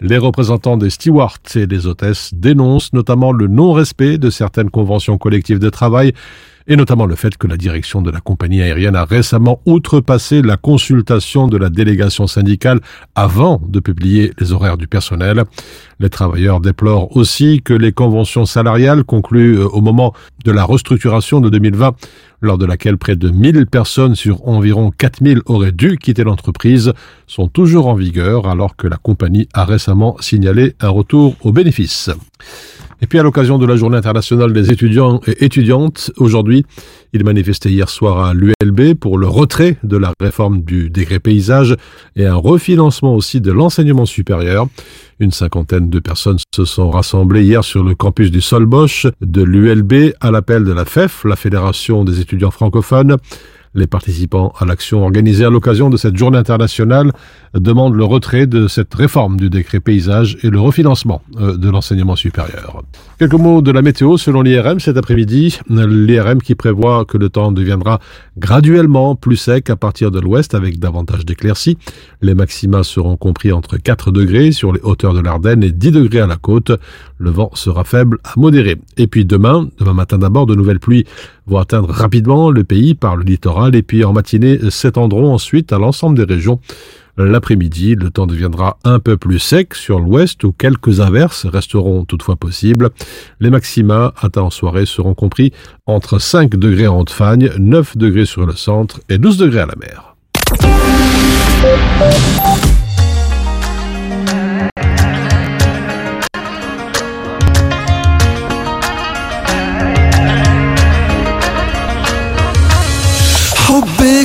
Les 0.00 0.18
représentants 0.18 0.76
des 0.76 0.90
stewards 0.90 1.38
et 1.56 1.66
des 1.66 1.88
hôtesses 1.88 2.30
dénoncent 2.34 2.92
notamment 2.92 3.32
le 3.32 3.48
non-respect 3.48 4.18
de 4.18 4.30
certaines 4.30 4.70
conventions 4.70 5.18
collectives 5.18 5.58
de 5.58 5.70
travail 5.70 6.12
et 6.66 6.76
notamment 6.76 7.06
le 7.06 7.14
fait 7.14 7.36
que 7.36 7.46
la 7.46 7.56
direction 7.56 8.00
de 8.02 8.10
la 8.10 8.20
compagnie 8.20 8.62
aérienne 8.62 8.96
a 8.96 9.04
récemment 9.04 9.60
outrepassé 9.66 10.42
la 10.42 10.56
consultation 10.56 11.46
de 11.46 11.56
la 11.56 11.68
délégation 11.70 12.26
syndicale 12.26 12.80
avant 13.14 13.60
de 13.66 13.80
publier 13.80 14.32
les 14.38 14.52
horaires 14.52 14.78
du 14.78 14.86
personnel. 14.86 15.44
Les 16.00 16.08
travailleurs 16.08 16.60
déplorent 16.60 17.16
aussi 17.16 17.60
que 17.62 17.74
les 17.74 17.92
conventions 17.92 18.46
salariales 18.46 19.04
conclues 19.04 19.58
euh, 19.58 19.66
au 19.66 19.80
moment 19.80 20.14
de 20.44 20.52
la 20.52 20.64
restructuration 20.64 21.40
de 21.40 21.50
2020 21.50 21.94
lors 22.40 22.58
de 22.58 22.66
laquelle 22.66 22.98
près 22.98 23.16
de 23.16 23.30
1000 23.30 23.66
personnes 23.66 24.14
sur 24.14 24.46
environ 24.46 24.90
4000 24.96 25.40
auraient 25.46 25.72
dû 25.72 25.96
quitter 25.96 26.24
l'entreprise, 26.24 26.92
sont 27.26 27.48
toujours 27.48 27.86
en 27.86 27.94
vigueur 27.94 28.46
alors 28.46 28.76
que 28.76 28.86
la 28.86 28.96
compagnie 28.96 29.48
a 29.54 29.64
récemment 29.64 30.16
signalé 30.20 30.74
un 30.80 30.90
retour 30.90 31.36
aux 31.42 31.52
bénéfices. 31.52 32.10
Et 33.04 33.06
puis 33.06 33.18
à 33.18 33.22
l'occasion 33.22 33.58
de 33.58 33.66
la 33.66 33.76
journée 33.76 33.98
internationale 33.98 34.54
des 34.54 34.72
étudiants 34.72 35.20
et 35.26 35.44
étudiantes, 35.44 36.10
aujourd'hui, 36.16 36.64
ils 37.12 37.22
manifestaient 37.22 37.68
hier 37.68 37.90
soir 37.90 38.24
à 38.24 38.32
l'ULB 38.32 38.94
pour 38.94 39.18
le 39.18 39.28
retrait 39.28 39.76
de 39.82 39.98
la 39.98 40.14
réforme 40.20 40.62
du 40.62 40.88
décret 40.88 41.18
paysage 41.18 41.76
et 42.16 42.24
un 42.24 42.34
refinancement 42.34 43.14
aussi 43.14 43.42
de 43.42 43.52
l'enseignement 43.52 44.06
supérieur. 44.06 44.68
Une 45.20 45.32
cinquantaine 45.32 45.90
de 45.90 45.98
personnes 45.98 46.38
se 46.56 46.64
sont 46.64 46.88
rassemblées 46.88 47.44
hier 47.44 47.62
sur 47.62 47.84
le 47.84 47.94
campus 47.94 48.30
du 48.30 48.40
Solbosch 48.40 49.06
de 49.20 49.42
l'ULB 49.42 50.14
à 50.22 50.30
l'appel 50.30 50.64
de 50.64 50.72
la 50.72 50.86
FEF, 50.86 51.24
la 51.24 51.36
Fédération 51.36 52.04
des 52.04 52.20
étudiants 52.20 52.50
francophones. 52.50 53.18
Les 53.74 53.88
participants 53.88 54.52
à 54.60 54.64
l'action 54.64 55.02
organisée 55.02 55.44
à 55.44 55.50
l'occasion 55.50 55.90
de 55.90 55.96
cette 55.96 56.16
journée 56.16 56.38
internationale 56.38 57.10
demandent 57.54 57.96
le 57.96 58.04
retrait 58.04 58.46
de 58.46 58.68
cette 58.68 58.94
réforme 58.94 59.36
du 59.36 59.50
décret 59.50 59.80
paysage 59.80 60.38
et 60.42 60.50
le 60.50 60.60
refinancement 60.60 61.22
euh, 61.40 61.56
de 61.56 61.68
l'enseignement 61.68 62.14
supérieur. 62.14 62.84
Quelques 63.18 63.34
mots 63.34 63.62
de 63.62 63.72
la 63.72 63.82
météo 63.82 64.16
selon 64.16 64.42
l'IRM 64.42 64.78
cet 64.78 64.96
après-midi. 64.96 65.58
L'IRM 65.68 66.40
qui 66.40 66.54
prévoit 66.54 67.04
que 67.04 67.18
le 67.18 67.28
temps 67.28 67.50
deviendra 67.50 67.98
graduellement 68.38 69.16
plus 69.16 69.36
sec 69.36 69.70
à 69.70 69.76
partir 69.76 70.10
de 70.10 70.20
l'ouest 70.20 70.54
avec 70.54 70.78
davantage 70.78 71.26
d'éclaircies. 71.26 71.76
Les 72.22 72.34
maxima 72.34 72.84
seront 72.84 73.16
compris 73.16 73.50
entre 73.50 73.76
4 73.76 74.12
degrés 74.12 74.52
sur 74.52 74.72
les 74.72 74.80
hauteurs 74.82 75.14
de 75.14 75.20
l'Ardenne 75.20 75.64
et 75.64 75.72
10 75.72 75.90
degrés 75.90 76.20
à 76.20 76.26
la 76.26 76.36
côte. 76.36 76.70
Le 77.18 77.30
vent 77.30 77.50
sera 77.54 77.84
faible 77.84 78.18
à 78.24 78.32
modéré. 78.36 78.76
Et 78.96 79.06
puis 79.06 79.24
demain, 79.24 79.68
demain 79.78 79.94
matin 79.94 80.18
d'abord, 80.18 80.46
de 80.46 80.54
nouvelles 80.54 80.80
pluies 80.80 81.04
vont 81.46 81.58
atteindre 81.58 81.90
rapidement 81.90 82.50
le 82.50 82.64
pays 82.64 82.94
par 82.94 83.16
le 83.16 83.24
littoral 83.24 83.74
et 83.76 83.82
puis 83.82 84.04
en 84.04 84.12
matinée 84.12 84.58
s'étendront 84.70 85.32
ensuite 85.32 85.72
à 85.72 85.78
l'ensemble 85.78 86.16
des 86.16 86.24
régions. 86.24 86.60
l'après-midi. 87.16 87.94
Le 87.94 88.10
temps 88.10 88.26
deviendra 88.26 88.78
un 88.82 88.98
peu 88.98 89.16
plus 89.16 89.38
sec 89.38 89.74
sur 89.74 90.00
l'ouest 90.00 90.42
où 90.42 90.52
quelques 90.52 91.00
averses 91.00 91.46
resteront 91.46 92.04
toutefois 92.04 92.34
possibles. 92.34 92.90
Les 93.38 93.50
maxima 93.50 94.12
atteints 94.20 94.42
en 94.42 94.50
soirée 94.50 94.86
seront 94.86 95.14
compris 95.14 95.52
entre 95.86 96.18
5 96.18 96.56
degrés 96.56 96.88
en 96.88 96.98
Haute-Fagne, 96.98 97.52
9 97.58 97.96
degrés 97.96 98.26
sur 98.26 98.44
le 98.46 98.54
centre 98.54 99.00
et 99.08 99.18
12 99.18 99.36
degrés 99.38 99.60
à 99.60 99.66
la 99.66 99.76
mer. 99.76 100.16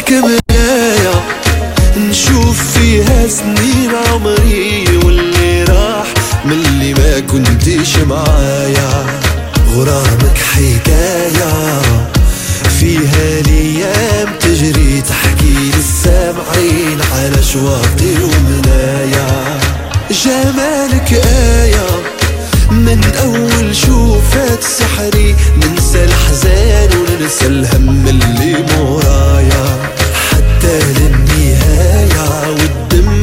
حبك 0.09 0.41
مراية 0.49 1.21
نشوف 1.97 2.77
فيها 2.77 3.27
سنين 3.27 3.91
عمري 4.11 4.85
واللي 5.05 5.63
راح 5.63 6.13
من 6.45 6.51
اللي 6.51 6.93
ما 6.93 7.19
كنتش 7.19 7.97
معايا. 7.97 9.05
غرامك 9.75 10.37
حكاية 10.53 11.81
فيها 12.79 13.39
الأيام 13.39 14.29
تجري 14.39 15.01
تحكي 15.01 15.71
للسامعين 15.77 16.99
على 17.13 17.43
شواطئ 17.53 18.17
ومنايا. 18.23 19.59
جمالك 20.11 21.13
آية 21.13 21.87
من 22.71 23.01
أول 23.23 23.75
شوفات 23.75 24.63
سحري 24.63 25.35
ننسى 25.57 26.03
الحزان 26.03 26.89
وننسى 26.97 27.45
الهم 27.45 28.07
اللي 28.07 28.65
مورايا. 28.77 29.88
للنهاية 30.69 32.49
والدم 32.49 33.18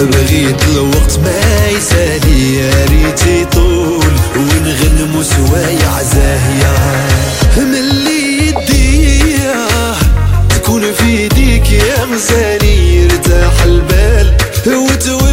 بغيت 0.00 0.62
الوقت 0.72 1.18
ما 1.24 1.68
يسالي 1.68 2.56
يا 2.56 2.84
ريت 2.90 3.26
يطول 3.26 4.12
ونغنمو 4.36 5.22
سوايا 5.22 5.88
عزاهية؟ 5.88 6.74
من 7.56 7.74
اللي 7.74 8.48
يديه 8.48 9.54
تكون 10.48 10.92
في 10.92 11.04
ايديك 11.18 11.72
يا 11.72 12.04
غزالي 12.04 12.96
يرتاح 12.96 13.62
البال 13.64 14.36
وتولي 14.66 15.23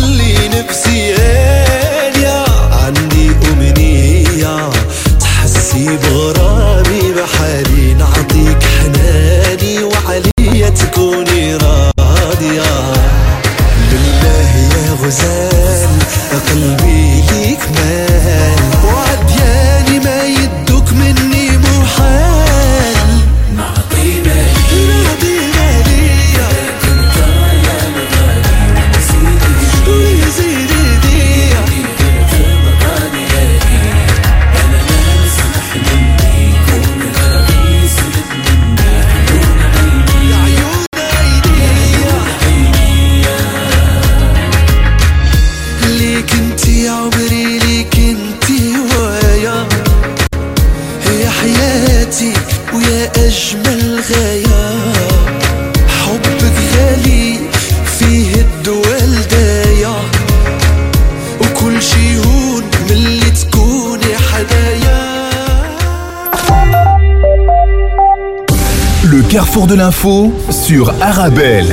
sur 70.49 70.89
Arabelle. 70.99 71.67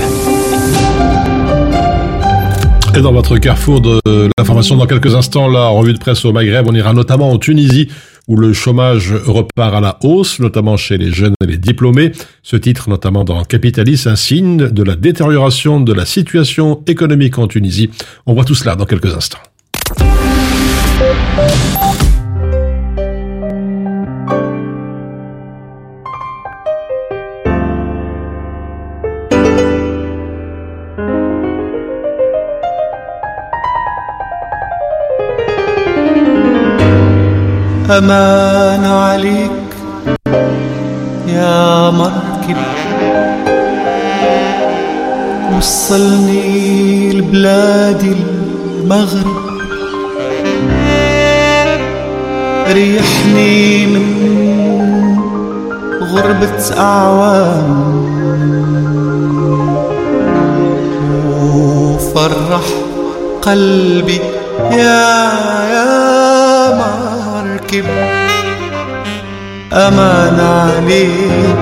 Et 2.94 3.00
dans 3.00 3.12
votre 3.12 3.38
carrefour 3.38 3.80
de 3.80 4.00
l'information, 4.36 4.76
dans 4.76 4.86
quelques 4.86 5.14
instants, 5.14 5.48
la 5.48 5.68
revue 5.68 5.94
de 5.94 5.98
presse 5.98 6.26
au 6.26 6.32
Maghreb, 6.32 6.66
on 6.68 6.74
ira 6.74 6.92
notamment 6.92 7.30
en 7.30 7.38
Tunisie, 7.38 7.88
où 8.26 8.36
le 8.36 8.52
chômage 8.52 9.14
repart 9.14 9.74
à 9.74 9.80
la 9.80 9.98
hausse, 10.02 10.40
notamment 10.40 10.76
chez 10.76 10.98
les 10.98 11.10
jeunes 11.10 11.32
et 11.42 11.46
les 11.46 11.56
diplômés. 11.56 12.12
Ce 12.42 12.56
titre, 12.56 12.90
notamment 12.90 13.24
dans 13.24 13.42
Capitalis, 13.44 14.02
un 14.04 14.16
signe 14.16 14.68
de 14.68 14.82
la 14.82 14.94
détérioration 14.94 15.80
de 15.80 15.94
la 15.94 16.04
situation 16.04 16.82
économique 16.86 17.38
en 17.38 17.46
Tunisie. 17.46 17.88
On 18.26 18.34
voit 18.34 18.44
tout 18.44 18.54
cela 18.54 18.76
dans 18.76 18.84
quelques 18.84 19.14
instants. 19.14 19.38
أمان 37.90 38.84
عليك 38.84 39.50
يا 41.26 41.90
مركب. 41.90 42.56
وصلني 45.56 47.12
لبلاد 47.12 48.16
المغرب. 48.16 49.36
ريحني 52.72 53.86
من 53.86 54.06
غربة 56.02 56.78
أعوام. 56.78 57.98
وفرح 61.28 62.66
قلبي 63.42 64.20
يا 64.72 65.30
يا 65.72 66.07
مركب 67.68 67.84
أمان 69.72 70.40
عليك 70.40 71.56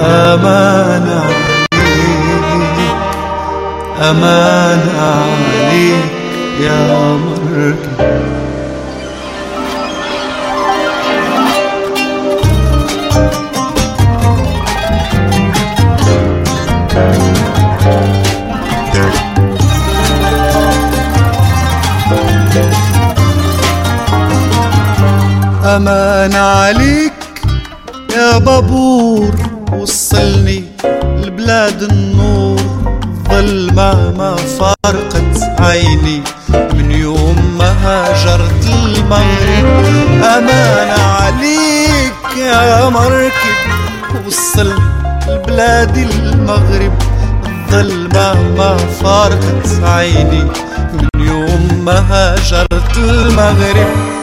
أمان 0.00 1.08
عليك 1.72 2.46
أمان 4.10 4.82
عليك 4.98 6.04
يا 6.60 7.16
مركب. 7.16 8.15
أمان 25.76 26.34
عليك 26.34 27.12
يا 28.16 28.38
بابور. 28.38 29.34
وصلني 29.72 30.64
لبلاد 31.04 31.82
النور 31.82 32.60
ظلمة 33.28 34.10
ما 34.18 34.36
فارقت 34.36 35.60
عيني. 35.60 36.22
من 36.48 36.90
يوم 36.90 37.56
ما 37.58 37.70
هاجرت 37.84 38.64
المغرب 38.64 39.66
أمان 40.24 41.00
عليك 41.00 42.36
يا 42.38 42.88
مركب. 42.88 43.56
وصلني 44.26 44.80
لبلاد 45.28 45.96
المغرب 45.96 46.92
الظلمة 47.46 48.34
ما 48.58 48.76
فارقت 48.76 49.84
عيني. 49.84 50.44
من 50.92 51.26
يوم 51.26 51.82
ما 51.84 52.04
هاجرت 52.10 52.96
المغرب. 52.96 54.15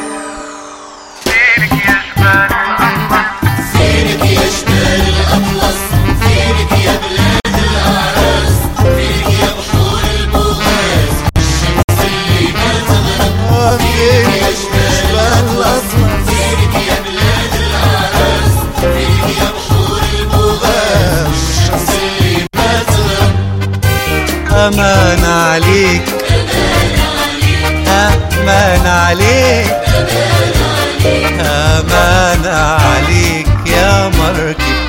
أمان 24.68 25.26
عليك. 25.26 26.04
أمان 27.88 28.86
عليك. 28.88 29.93
أمان 31.92 32.46
عليك 32.80 33.48
يا 33.66 34.08
مركب. 34.08 34.84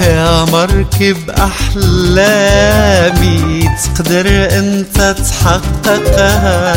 يا 0.00 0.44
مركب 0.44 1.30
أحلامي 1.30 2.50
تقدر 3.84 4.26
أنت 4.58 5.16
تحققها. 5.18 6.76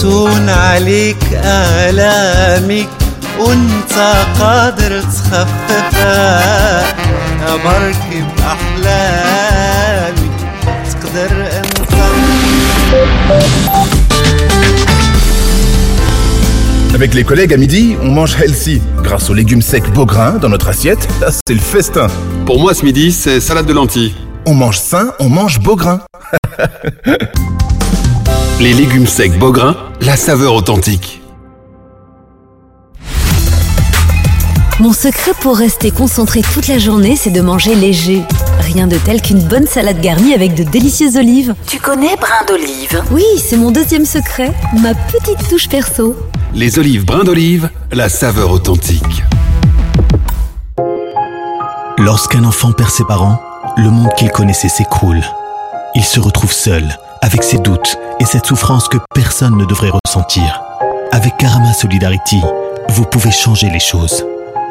تون 0.00 0.48
عليك 0.48 1.24
آلامك. 1.44 2.88
وانت 3.38 3.94
قادر 4.40 5.00
تخففها. 5.00 6.80
يا 7.40 7.56
مركب 7.64 8.28
أحلامي 8.40 10.30
تقدر 10.90 11.32
أنت 11.58 11.90
Avec 17.00 17.14
les 17.14 17.24
collègues 17.24 17.54
à 17.54 17.56
midi, 17.56 17.96
on 18.02 18.10
mange 18.10 18.38
healthy. 18.38 18.82
Grâce 19.02 19.30
aux 19.30 19.32
légumes 19.32 19.62
secs 19.62 19.90
Beaugrain 19.94 20.32
dans 20.32 20.50
notre 20.50 20.68
assiette, 20.68 21.08
là, 21.18 21.28
c'est 21.30 21.54
le 21.54 21.58
festin. 21.58 22.08
Pour 22.44 22.60
moi, 22.60 22.74
ce 22.74 22.84
midi, 22.84 23.10
c'est 23.10 23.40
salade 23.40 23.64
de 23.64 23.72
lentilles. 23.72 24.14
On 24.44 24.52
mange 24.52 24.76
sain, 24.76 25.14
on 25.18 25.30
mange 25.30 25.60
Beaugrain. 25.60 26.02
Les 28.60 28.74
légumes 28.74 29.06
secs 29.06 29.32
Beaugrain, 29.38 29.76
la 30.02 30.14
saveur 30.14 30.52
authentique. 30.52 31.22
Mon 34.78 34.92
secret 34.92 35.32
pour 35.40 35.56
rester 35.56 35.92
concentré 35.92 36.42
toute 36.42 36.68
la 36.68 36.78
journée, 36.78 37.16
c'est 37.16 37.30
de 37.30 37.40
manger 37.40 37.76
léger. 37.76 38.24
Rien 38.60 38.86
de 38.86 38.96
tel 38.98 39.20
qu'une 39.20 39.42
bonne 39.42 39.66
salade 39.66 40.00
garnie 40.00 40.34
avec 40.34 40.54
de 40.54 40.62
délicieuses 40.62 41.16
olives. 41.16 41.54
Tu 41.66 41.78
connais 41.78 42.14
brin 42.16 42.44
d'olive? 42.46 43.02
Oui, 43.10 43.24
c'est 43.38 43.56
mon 43.56 43.70
deuxième 43.70 44.04
secret, 44.04 44.52
ma 44.80 44.94
petite 44.94 45.48
touche 45.48 45.68
perso. 45.68 46.14
Les 46.54 46.78
olives 46.78 47.04
brins 47.04 47.24
d'olive, 47.24 47.70
la 47.90 48.08
saveur 48.08 48.52
authentique. 48.52 49.24
Lorsqu'un 51.98 52.44
enfant 52.44 52.72
perd 52.72 52.90
ses 52.90 53.04
parents, 53.04 53.40
le 53.76 53.90
monde 53.90 54.10
qu'il 54.16 54.30
connaissait 54.30 54.68
s'écroule. 54.68 55.22
Il 55.94 56.04
se 56.04 56.20
retrouve 56.20 56.52
seul, 56.52 56.96
avec 57.22 57.42
ses 57.42 57.58
doutes 57.58 57.98
et 58.20 58.24
cette 58.24 58.46
souffrance 58.46 58.88
que 58.88 58.98
personne 59.14 59.56
ne 59.56 59.64
devrait 59.64 59.90
ressentir. 60.06 60.62
Avec 61.12 61.36
Karama 61.38 61.72
Solidarity, 61.72 62.40
vous 62.90 63.04
pouvez 63.04 63.32
changer 63.32 63.68
les 63.70 63.80
choses. 63.80 64.24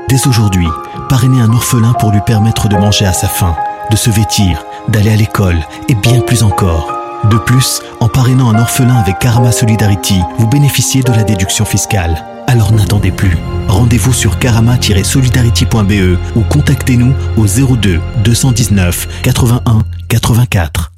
Dès 0.08 0.28
aujourd'hui, 0.28 0.68
parrainez 1.10 1.42
un 1.42 1.52
orphelin 1.52 1.94
pour 1.94 2.12
lui 2.12 2.22
permettre 2.22 2.70
de 2.70 2.78
manger 2.78 3.06
à 3.06 3.14
sa 3.14 3.28
faim, 3.28 3.56
de 3.90 3.96
se 3.96 4.10
vêtir, 4.10 4.64
d'aller 4.88 5.12
à 5.12 5.16
l'école 5.16 5.58
et 5.88 5.96
bien 5.96 6.22
plus 6.22 6.44
encore. 6.44 6.94
De 7.30 7.38
plus, 7.38 7.82
en 8.00 8.08
parrainant 8.08 8.50
un 8.50 8.60
orphelin 8.60 8.96
avec 8.96 9.20
Karma 9.20 9.52
Solidarity, 9.52 10.22
vous 10.38 10.48
bénéficiez 10.48 11.04
de 11.04 11.12
la 11.12 11.24
déduction 11.24 11.66
fiscale. 11.66 12.24
Alors 12.48 12.72
n'attendez 12.72 13.12
plus. 13.12 13.38
Rendez-vous 13.68 14.14
sur 14.14 14.40
karama-solidarity.be 14.40 16.18
ou 16.36 16.42
contactez-nous 16.42 17.14
au 17.38 17.46
02 17.46 18.00
219 18.24 19.22
81 19.22 19.84
84. 20.08 20.92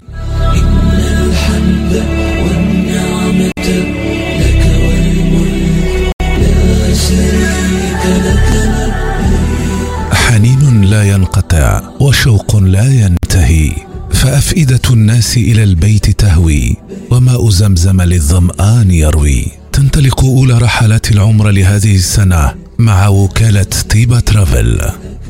لا 10.91 11.03
ينقطع 11.03 11.81
وشوق 11.99 12.55
لا 12.55 12.85
ينتهي 12.85 13.71
فأفئدة 14.11 14.81
الناس 14.89 15.37
إلى 15.37 15.63
البيت 15.63 16.09
تهوي 16.09 16.77
وماء 17.11 17.49
زمزم 17.49 18.01
للظمآن 18.01 18.91
يروي. 18.91 19.45
تنطلق 19.71 20.23
أولى 20.23 20.57
رحلات 20.57 21.11
العمر 21.11 21.49
لهذه 21.49 21.95
السنة 21.95 22.53
مع 22.79 23.07
وكالة 23.07 23.67
طيبة 23.89 24.19
ترافل. 24.19 24.81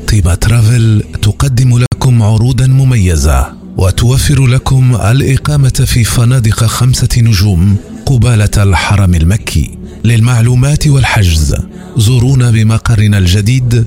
طيبة 0.08 0.34
ترافل 0.34 1.02
تقدم 1.22 1.78
لكم 1.78 2.22
عروضا 2.22 2.66
مميزة 2.66 3.52
وتوفر 3.76 4.46
لكم 4.46 4.94
الإقامة 4.94 5.84
في 5.86 6.04
فنادق 6.04 6.64
خمسة 6.64 7.08
نجوم 7.18 7.76
قبالة 8.06 8.62
الحرم 8.62 9.14
المكي. 9.14 9.78
للمعلومات 10.04 10.86
والحجز 10.86 11.56
زورونا 11.96 12.50
بمقرنا 12.50 13.18
الجديد 13.18 13.86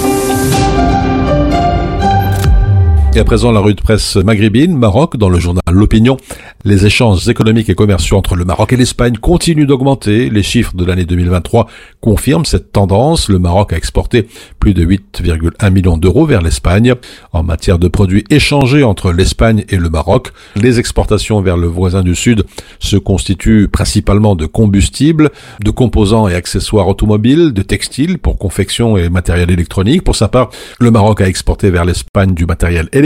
Et 3.13 3.19
à 3.19 3.25
présent, 3.25 3.51
la 3.51 3.59
rue 3.59 3.73
de 3.73 3.81
presse 3.81 4.15
maghrébine, 4.15 4.77
Maroc, 4.77 5.17
dans 5.17 5.27
le 5.27 5.37
journal 5.37 5.61
L'Opinion. 5.69 6.15
Les 6.63 6.85
échanges 6.85 7.27
économiques 7.27 7.69
et 7.69 7.75
commerciaux 7.75 8.15
entre 8.15 8.35
le 8.35 8.45
Maroc 8.45 8.71
et 8.71 8.77
l'Espagne 8.77 9.17
continuent 9.17 9.65
d'augmenter. 9.65 10.29
Les 10.29 10.43
chiffres 10.43 10.73
de 10.75 10.85
l'année 10.85 11.03
2023 11.03 11.67
confirment 11.99 12.45
cette 12.45 12.71
tendance. 12.71 13.27
Le 13.27 13.37
Maroc 13.37 13.73
a 13.73 13.77
exporté 13.77 14.27
plus 14.59 14.73
de 14.73 14.85
8,1 14.85 15.71
millions 15.71 15.97
d'euros 15.97 16.25
vers 16.25 16.41
l'Espagne. 16.41 16.93
En 17.33 17.43
matière 17.43 17.79
de 17.79 17.89
produits 17.89 18.23
échangés 18.29 18.83
entre 18.83 19.11
l'Espagne 19.11 19.65
et 19.67 19.75
le 19.75 19.89
Maroc, 19.89 20.29
les 20.55 20.79
exportations 20.79 21.41
vers 21.41 21.57
le 21.57 21.67
voisin 21.67 22.03
du 22.03 22.15
Sud 22.15 22.45
se 22.79 22.95
constituent 22.95 23.67
principalement 23.67 24.37
de 24.37 24.45
combustibles, 24.45 25.31
de 25.61 25.71
composants 25.71 26.29
et 26.29 26.35
accessoires 26.35 26.87
automobiles, 26.87 27.51
de 27.51 27.61
textiles 27.61 28.19
pour 28.19 28.37
confection 28.37 28.95
et 28.95 29.09
matériel 29.09 29.51
électronique. 29.51 30.03
Pour 30.03 30.15
sa 30.15 30.29
part, 30.29 30.49
le 30.79 30.91
Maroc 30.91 31.19
a 31.19 31.27
exporté 31.27 31.71
vers 31.71 31.83
l'Espagne 31.83 32.33
du 32.33 32.45
matériel 32.45 32.87
électronique 32.93 33.00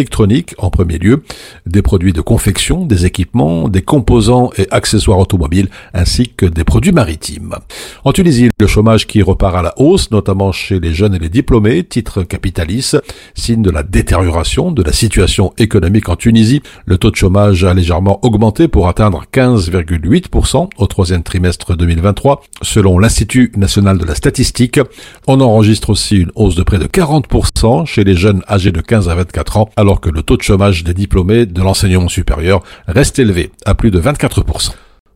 en 0.58 0.70
premier 0.70 0.98
lieu, 0.98 1.24
des 1.66 1.82
produits 1.82 2.14
de 2.14 2.22
confection, 2.22 2.86
des 2.86 3.06
équipements, 3.06 3.70
des 3.70 3.82
composants 3.82 4.52
et 4.58 4.68
accessoires 4.72 5.20
automobiles, 5.20 5.70
ainsi 5.94 6.30
que 6.30 6.46
des 6.46 6.64
produits 6.64 6.92
maritimes. 6.92 7.56
En 8.04 8.12
Tunisie, 8.12 8.50
le 8.60 8.68
chômage 8.68 9.08
qui 9.08 9.22
repart 9.22 9.56
à 9.56 9.62
la 9.62 9.74
hausse, 9.78 10.12
notamment 10.12 10.52
chez 10.52 10.80
les 10.80 10.94
jeunes 10.94 11.16
et 11.16 11.20
les 11.20 11.30
diplômés, 11.30 11.84
titre 11.84 12.24
Capitalis, 12.24 12.96
signe 13.36 13.62
de 13.62 13.72
la 13.72 13.84
détérioration 13.84 14.72
de 14.72 14.84
la 14.84 14.92
situation 14.92 15.54
économique 15.58 16.10
en 16.10 16.16
Tunisie. 16.16 16.62
Le 16.86 16.98
taux 16.98 17.12
de 17.12 17.16
chômage 17.16 17.64
a 17.64 17.74
légèrement 17.74 18.20
augmenté 18.26 18.68
pour 18.68 18.88
atteindre 18.88 19.24
15,8% 19.34 20.70
au 20.78 20.88
troisième 20.88 21.24
trimestre 21.24 21.76
2023, 21.76 22.44
selon 22.62 23.00
l'Institut 23.00 23.52
national 23.56 23.98
de 23.98 24.06
la 24.06 24.16
statistique. 24.16 24.80
On 25.28 25.40
enregistre 25.42 25.90
aussi 25.90 26.18
une 26.18 26.32
hausse 26.36 26.56
de 26.56 26.64
près 26.64 26.80
de 26.80 26.86
40% 26.86 27.86
chez 27.86 28.04
les 28.04 28.16
jeunes 28.16 28.42
âgés 28.50 28.72
de 28.72 28.82
15 28.82 29.10
à 29.10 29.16
24 29.16 29.58
ans, 29.58 29.70
alors 29.86 30.02
que 30.02 30.10
le 30.10 30.24
taux 30.24 30.36
de 30.36 30.42
chômage 30.42 30.84
des 30.84 30.96
diplômés 30.96 31.46
de 31.46 31.62
l'enseignement 31.62 32.10
supérieur 32.10 32.64
reste 32.88 33.20
élevé 33.20 33.52
à 33.66 33.76
plus 33.76 33.92
de 33.92 34.02
24%. 34.02 34.72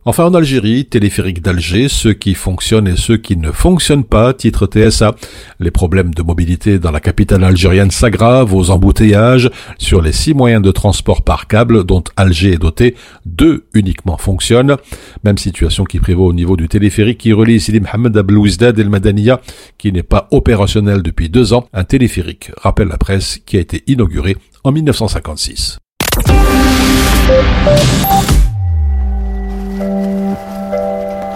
Enfin, 0.06 0.24
en 0.24 0.32
Algérie, 0.32 0.86
téléphérique 0.86 1.42
d'Alger, 1.42 1.88
ceux 1.88 2.14
qui 2.14 2.32
fonctionnent 2.32 2.88
et 2.88 2.96
ceux 2.96 3.18
qui 3.18 3.36
ne 3.36 3.52
fonctionnent 3.52 4.04
pas, 4.04 4.32
titre 4.32 4.66
TSA. 4.66 5.14
Les 5.58 5.70
problèmes 5.70 6.14
de 6.14 6.22
mobilité 6.22 6.78
dans 6.78 6.90
la 6.90 7.00
capitale 7.00 7.44
algérienne 7.44 7.90
s'aggravent 7.90 8.54
aux 8.54 8.70
embouteillages 8.70 9.50
sur 9.76 10.00
les 10.00 10.12
six 10.12 10.32
moyens 10.32 10.62
de 10.62 10.70
transport 10.70 11.20
par 11.20 11.48
câble 11.48 11.84
dont 11.84 12.02
Alger 12.16 12.52
est 12.52 12.58
doté. 12.58 12.96
Deux 13.26 13.66
uniquement 13.74 14.16
fonctionnent. 14.16 14.76
Même 15.22 15.36
situation 15.36 15.84
qui 15.84 16.00
prévaut 16.00 16.28
au 16.28 16.32
niveau 16.32 16.56
du 16.56 16.66
téléphérique 16.66 17.18
qui 17.18 17.34
relie 17.34 17.60
Sidi 17.60 17.80
Mohamed 17.80 18.16
et 18.16 18.82
le 18.82 18.88
Madaniya, 18.88 19.42
qui 19.76 19.92
n'est 19.92 20.02
pas 20.02 20.28
opérationnel 20.30 21.02
depuis 21.02 21.28
deux 21.28 21.52
ans. 21.52 21.66
Un 21.74 21.84
téléphérique, 21.84 22.52
rappelle 22.56 22.88
la 22.88 22.96
presse, 22.96 23.38
qui 23.44 23.58
a 23.58 23.60
été 23.60 23.84
inauguré 23.86 24.38
en 24.64 24.72
1956. 24.72 25.78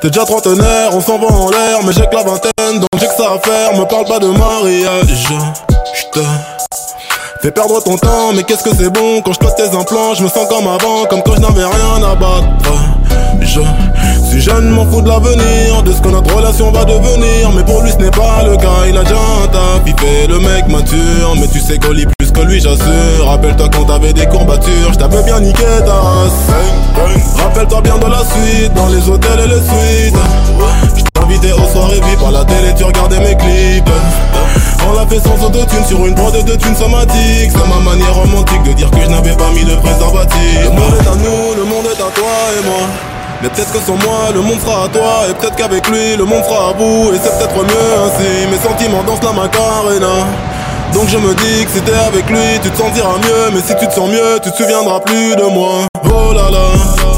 T'es 0.00 0.10
déjà 0.10 0.24
trentenaire, 0.24 0.90
on 0.92 1.00
s'en 1.00 1.18
va 1.18 1.26
en 1.26 1.50
l'air, 1.50 1.80
mais 1.84 1.92
j'ai 1.92 2.06
que 2.06 2.14
la 2.14 2.22
vingtaine, 2.22 2.78
donc 2.78 3.00
j'ai 3.00 3.08
que 3.08 3.14
ça 3.14 3.32
à 3.32 3.38
faire. 3.40 3.74
Me 3.74 3.84
parle 3.84 4.04
pas 4.04 4.20
de 4.20 4.28
mariage, 4.28 5.06
j'te 5.92 6.20
fais 7.40 7.50
perdre 7.50 7.82
ton 7.82 7.96
temps, 7.96 8.32
mais 8.34 8.42
qu'est-ce 8.42 8.64
que 8.64 8.74
c'est 8.74 8.90
bon 8.90 9.20
quand 9.22 9.32
je 9.32 9.38
passe 9.38 9.54
tes 9.56 9.76
implants, 9.76 10.14
je 10.14 10.22
me 10.22 10.28
sens 10.28 10.46
comme 10.48 10.66
avant, 10.66 11.04
comme 11.08 11.22
quand 11.22 11.34
je 11.36 11.40
n'avais 11.40 11.64
rien 11.64 12.02
à 12.02 12.14
battre. 12.14 12.46
Je 13.40 14.30
suis 14.30 14.40
jeune, 14.40 14.70
m'en 14.70 14.84
fous 14.86 15.00
de 15.00 15.08
l'avenir, 15.08 15.82
de 15.82 15.92
ce 15.92 16.00
que 16.00 16.08
notre 16.08 16.34
relation 16.34 16.70
va 16.70 16.84
devenir, 16.84 17.50
mais 17.54 17.62
pour 17.62 17.82
lui 17.82 17.90
ce 17.90 17.96
n'est 17.96 18.10
pas 18.10 18.42
le 18.44 18.56
cas, 18.56 18.86
il 18.88 18.96
a 18.96 19.02
déjà 19.02 19.16
un 19.16 19.46
taf, 19.48 19.80
il 19.86 19.94
fait 19.98 20.26
le 20.28 20.38
mec 20.40 20.68
mature, 20.68 21.34
mais 21.40 21.46
tu 21.48 21.60
sais 21.60 21.78
qu'on 21.78 21.92
lit 21.92 22.06
plus 22.18 22.30
que 22.30 22.40
lui, 22.40 22.60
j'assure. 22.60 23.26
Rappelle-toi 23.26 23.68
quand 23.74 23.84
t'avais 23.84 24.12
des 24.12 24.26
courbatures, 24.26 24.92
je 24.92 24.98
t'avais 24.98 25.22
bien 25.22 25.40
niqué 25.40 25.64
ta 25.84 25.92
race. 25.92 27.38
Rappelle-toi 27.38 27.80
bien 27.82 27.98
de 27.98 28.06
la 28.06 28.18
suite, 28.18 28.74
dans 28.74 28.88
les 28.88 29.08
hôtels 29.08 29.40
et 29.44 29.48
les 29.48 29.54
suites. 29.54 30.18
Je 30.96 31.02
t'invitais 31.14 31.52
aux 31.52 31.72
soirées 31.72 32.00
vives 32.00 32.20
par 32.20 32.32
la 32.32 32.44
télé, 32.44 32.74
tu 32.76 32.84
regardais 32.84 33.20
mes 33.20 33.36
clips. 33.36 33.90
On 34.86 34.92
l'a 34.92 35.06
fait 35.06 35.20
sans 35.20 35.42
autotune 35.44 35.84
sur 35.86 36.06
une 36.06 36.14
prod 36.14 36.32
de 36.32 36.56
thunes 36.56 36.76
somatique. 36.76 37.50
C'est 37.50 37.68
ma 37.68 37.80
manière 37.90 38.14
romantique 38.14 38.62
de 38.62 38.72
dire 38.72 38.90
que 38.90 39.00
je 39.00 39.08
n'avais 39.08 39.36
pas 39.36 39.50
mis 39.50 39.64
de 39.64 39.74
préservatif. 39.76 40.60
Le 40.64 40.70
monde 40.70 40.94
est 41.00 41.08
à 41.08 41.14
nous, 41.16 41.54
le 41.56 41.64
monde 41.64 41.86
est 41.86 42.00
à 42.00 42.10
toi 42.10 42.34
et 42.58 42.66
moi. 42.66 42.86
Mais 43.42 43.48
peut-être 43.50 43.72
que 43.72 43.78
sans 43.80 43.96
moi, 43.96 44.30
le 44.34 44.40
monde 44.40 44.60
sera 44.60 44.84
à 44.84 44.88
toi. 44.88 45.26
Et 45.28 45.34
peut-être 45.34 45.56
qu'avec 45.56 45.86
lui, 45.88 46.16
le 46.16 46.24
monde 46.24 46.42
sera 46.44 46.70
à 46.70 46.72
bout. 46.72 47.12
Et 47.14 47.18
c'est 47.22 47.36
peut-être 47.38 47.56
mieux 47.56 47.90
ainsi. 48.04 48.46
Mes 48.50 48.58
sentiments 48.58 49.02
dansent 49.04 49.22
la 49.22 49.32
macarena. 49.32 50.26
Donc 50.94 51.08
je 51.08 51.18
me 51.18 51.34
dis 51.34 51.64
que 51.64 51.70
si 51.70 51.80
t'es 51.82 51.92
avec 51.92 52.28
lui, 52.28 52.58
tu 52.62 52.70
te 52.70 52.76
sentiras 52.76 53.18
mieux. 53.18 53.50
Mais 53.52 53.60
si 53.60 53.74
tu 53.76 53.86
te 53.86 53.92
sens 53.92 54.08
mieux, 54.08 54.40
tu 54.42 54.50
te 54.50 54.56
souviendras 54.56 55.00
plus 55.00 55.36
de 55.36 55.44
moi. 55.44 55.86
Oh 56.04 56.32
là 56.32 56.50
là. 56.50 57.17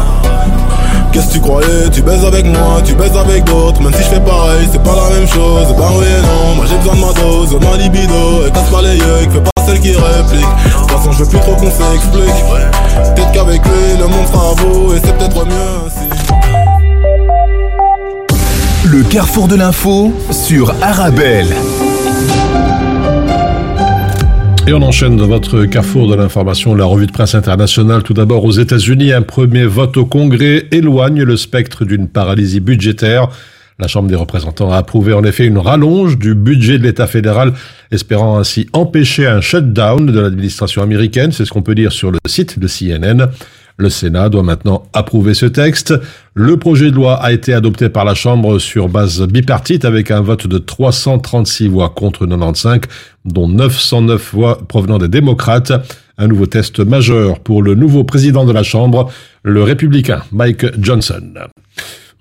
Qu'est-ce 1.11 1.27
que 1.27 1.33
tu 1.33 1.39
croyais? 1.41 1.89
Tu 1.91 2.01
baises 2.01 2.23
avec 2.23 2.45
moi, 2.45 2.81
tu 2.83 2.95
baises 2.95 3.15
avec 3.17 3.43
d'autres. 3.43 3.81
Même 3.81 3.93
si 3.93 4.03
je 4.03 4.09
fais 4.09 4.19
pareil, 4.19 4.67
c'est 4.71 4.81
pas 4.81 4.95
la 4.95 5.15
même 5.15 5.27
chose. 5.27 5.75
Bah 5.77 5.89
oui 5.97 6.05
et 6.05 6.21
non, 6.21 6.55
moi 6.55 6.65
j'ai 6.69 6.77
besoin 6.77 6.95
de 6.95 7.01
ma 7.01 7.13
dose 7.21 7.57
Ma 7.61 7.77
libido, 7.77 8.45
et 8.47 8.51
casse 8.51 8.69
pas 8.69 8.81
les 8.81 8.95
yeux 8.95 9.29
Fais 9.31 9.41
pas 9.41 9.63
celle 9.65 9.79
qui 9.79 9.91
réplique. 9.91 10.41
De 10.41 10.71
toute 10.71 10.91
façon 10.91 11.11
je 11.11 11.23
veux 11.23 11.29
plus 11.29 11.39
trop 11.39 11.55
qu'on 11.55 11.69
s'explique. 11.69 12.45
Peut-être 13.15 13.31
qu'avec 13.33 13.61
lui, 13.65 13.97
le 13.99 14.07
monde 14.07 14.27
sera 14.27 14.55
beau 14.55 14.93
Et 14.93 14.99
c'est 15.03 15.17
peut-être 15.17 15.45
mieux 15.45 15.51
ainsi 15.85 16.07
Le 18.85 19.03
carrefour 19.03 19.47
de 19.47 19.55
l'info 19.55 20.13
sur 20.31 20.73
Arabelle. 20.81 21.53
Et 24.67 24.73
on 24.73 24.81
enchaîne 24.83 25.17
dans 25.17 25.27
votre 25.27 25.65
carrefour 25.65 26.07
de 26.07 26.15
l'information, 26.15 26.75
la 26.75 26.85
revue 26.85 27.07
de 27.07 27.11
presse 27.11 27.33
internationale. 27.33 28.03
Tout 28.03 28.13
d'abord, 28.13 28.45
aux 28.45 28.51
États-Unis, 28.51 29.11
un 29.11 29.23
premier 29.23 29.65
vote 29.65 29.97
au 29.97 30.05
Congrès 30.05 30.67
éloigne 30.71 31.23
le 31.23 31.35
spectre 31.35 31.83
d'une 31.83 32.07
paralysie 32.07 32.59
budgétaire. 32.59 33.29
La 33.79 33.87
Chambre 33.87 34.07
des 34.07 34.15
représentants 34.15 34.71
a 34.71 34.77
approuvé 34.77 35.13
en 35.13 35.23
effet 35.23 35.47
une 35.47 35.57
rallonge 35.57 36.19
du 36.19 36.35
budget 36.35 36.77
de 36.77 36.83
l'État 36.83 37.07
fédéral, 37.07 37.53
espérant 37.89 38.37
ainsi 38.37 38.67
empêcher 38.73 39.25
un 39.25 39.41
shutdown 39.41 40.05
de 40.05 40.19
l'administration 40.19 40.83
américaine. 40.83 41.31
C'est 41.31 41.45
ce 41.45 41.49
qu'on 41.49 41.63
peut 41.63 41.73
dire 41.73 41.91
sur 41.91 42.11
le 42.11 42.19
site 42.27 42.59
de 42.59 42.67
CNN. 42.67 43.29
Le 43.81 43.89
Sénat 43.89 44.29
doit 44.29 44.43
maintenant 44.43 44.83
approuver 44.93 45.33
ce 45.33 45.47
texte. 45.47 45.95
Le 46.35 46.55
projet 46.57 46.91
de 46.91 46.95
loi 46.95 47.15
a 47.15 47.31
été 47.31 47.51
adopté 47.51 47.89
par 47.89 48.05
la 48.05 48.13
Chambre 48.13 48.59
sur 48.59 48.89
base 48.89 49.23
bipartite 49.23 49.85
avec 49.85 50.11
un 50.11 50.21
vote 50.21 50.45
de 50.45 50.59
336 50.59 51.67
voix 51.67 51.89
contre 51.89 52.27
95, 52.27 52.81
dont 53.25 53.47
909 53.47 54.33
voix 54.35 54.59
provenant 54.67 54.99
des 54.99 55.07
démocrates. 55.07 55.73
Un 56.19 56.27
nouveau 56.27 56.45
test 56.45 56.79
majeur 56.79 57.39
pour 57.39 57.63
le 57.63 57.73
nouveau 57.73 58.03
président 58.03 58.45
de 58.45 58.51
la 58.51 58.61
Chambre, 58.61 59.11
le 59.41 59.63
républicain 59.63 60.21
Mike 60.31 60.79
Johnson. 60.79 61.33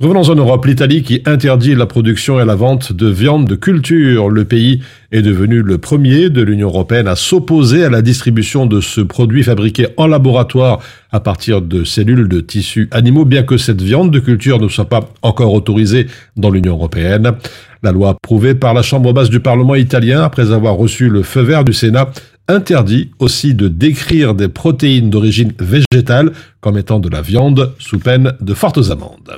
Revenons 0.00 0.30
en 0.30 0.34
Europe, 0.34 0.64
l'Italie 0.64 1.02
qui 1.02 1.20
interdit 1.26 1.74
la 1.74 1.84
production 1.84 2.40
et 2.40 2.46
la 2.46 2.54
vente 2.54 2.90
de 2.90 3.06
viande 3.06 3.46
de 3.46 3.54
culture. 3.54 4.30
Le 4.30 4.46
pays 4.46 4.80
est 5.12 5.20
devenu 5.20 5.60
le 5.60 5.76
premier 5.76 6.30
de 6.30 6.40
l'Union 6.40 6.68
européenne 6.68 7.06
à 7.06 7.16
s'opposer 7.16 7.84
à 7.84 7.90
la 7.90 8.00
distribution 8.00 8.64
de 8.64 8.80
ce 8.80 9.02
produit 9.02 9.42
fabriqué 9.42 9.88
en 9.98 10.06
laboratoire 10.06 10.78
à 11.12 11.20
partir 11.20 11.60
de 11.60 11.84
cellules 11.84 12.28
de 12.28 12.40
tissus 12.40 12.88
animaux, 12.92 13.26
bien 13.26 13.42
que 13.42 13.58
cette 13.58 13.82
viande 13.82 14.10
de 14.10 14.20
culture 14.20 14.58
ne 14.58 14.68
soit 14.68 14.88
pas 14.88 15.06
encore 15.20 15.52
autorisée 15.52 16.06
dans 16.34 16.48
l'Union 16.48 16.76
européenne. 16.76 17.32
La 17.82 17.92
loi 17.92 18.08
approuvée 18.12 18.54
par 18.54 18.72
la 18.72 18.80
Chambre 18.80 19.12
basse 19.12 19.28
du 19.28 19.40
Parlement 19.40 19.74
italien, 19.74 20.22
après 20.22 20.50
avoir 20.50 20.76
reçu 20.76 21.10
le 21.10 21.22
feu 21.22 21.42
vert 21.42 21.62
du 21.62 21.74
Sénat, 21.74 22.08
interdit 22.48 23.10
aussi 23.18 23.52
de 23.52 23.68
décrire 23.68 24.34
des 24.34 24.48
protéines 24.48 25.10
d'origine 25.10 25.52
végétale 25.60 26.32
comme 26.62 26.78
étant 26.78 27.00
de 27.00 27.10
la 27.10 27.20
viande 27.20 27.74
sous 27.78 27.98
peine 27.98 28.32
de 28.40 28.54
fortes 28.54 28.90
amendes. 28.90 29.36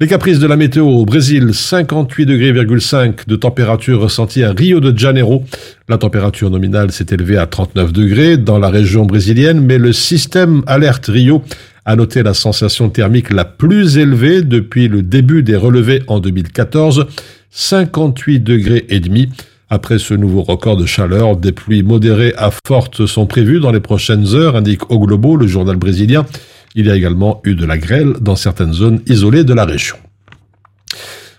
Les 0.00 0.08
caprices 0.08 0.40
de 0.40 0.48
la 0.48 0.56
météo 0.56 0.88
au 0.88 1.04
Brésil, 1.04 1.54
58 1.54 2.26
degrés 2.26 2.80
5 2.80 3.28
de 3.28 3.36
température 3.36 4.00
ressentie 4.00 4.42
à 4.42 4.50
Rio 4.50 4.80
de 4.80 4.98
Janeiro. 4.98 5.44
La 5.88 5.98
température 5.98 6.50
nominale 6.50 6.90
s'est 6.90 7.06
élevée 7.12 7.36
à 7.36 7.46
39 7.46 7.92
degrés 7.92 8.36
dans 8.36 8.58
la 8.58 8.70
région 8.70 9.04
brésilienne, 9.04 9.60
mais 9.60 9.78
le 9.78 9.92
système 9.92 10.64
alerte 10.66 11.06
Rio 11.06 11.44
a 11.84 11.94
noté 11.94 12.24
la 12.24 12.34
sensation 12.34 12.90
thermique 12.90 13.32
la 13.32 13.44
plus 13.44 13.96
élevée 13.96 14.42
depuis 14.42 14.88
le 14.88 15.00
début 15.02 15.44
des 15.44 15.54
relevés 15.54 16.02
en 16.08 16.18
2014, 16.18 17.06
58 17.50 18.40
degrés 18.40 18.86
et 18.88 18.98
demi. 18.98 19.28
Après 19.70 20.00
ce 20.00 20.14
nouveau 20.14 20.42
record 20.42 20.76
de 20.76 20.86
chaleur, 20.86 21.36
des 21.36 21.52
pluies 21.52 21.84
modérées 21.84 22.34
à 22.36 22.50
fortes 22.66 23.06
sont 23.06 23.26
prévues 23.26 23.60
dans 23.60 23.70
les 23.70 23.80
prochaines 23.80 24.34
heures, 24.34 24.56
indique 24.56 24.90
au 24.90 24.98
Globo, 24.98 25.36
le 25.36 25.46
journal 25.46 25.76
brésilien. 25.76 26.26
Il 26.74 26.86
y 26.86 26.90
a 26.90 26.96
également 26.96 27.40
eu 27.44 27.54
de 27.54 27.64
la 27.64 27.78
grêle 27.78 28.14
dans 28.20 28.36
certaines 28.36 28.72
zones 28.72 29.00
isolées 29.06 29.44
de 29.44 29.54
la 29.54 29.64
région. 29.64 29.96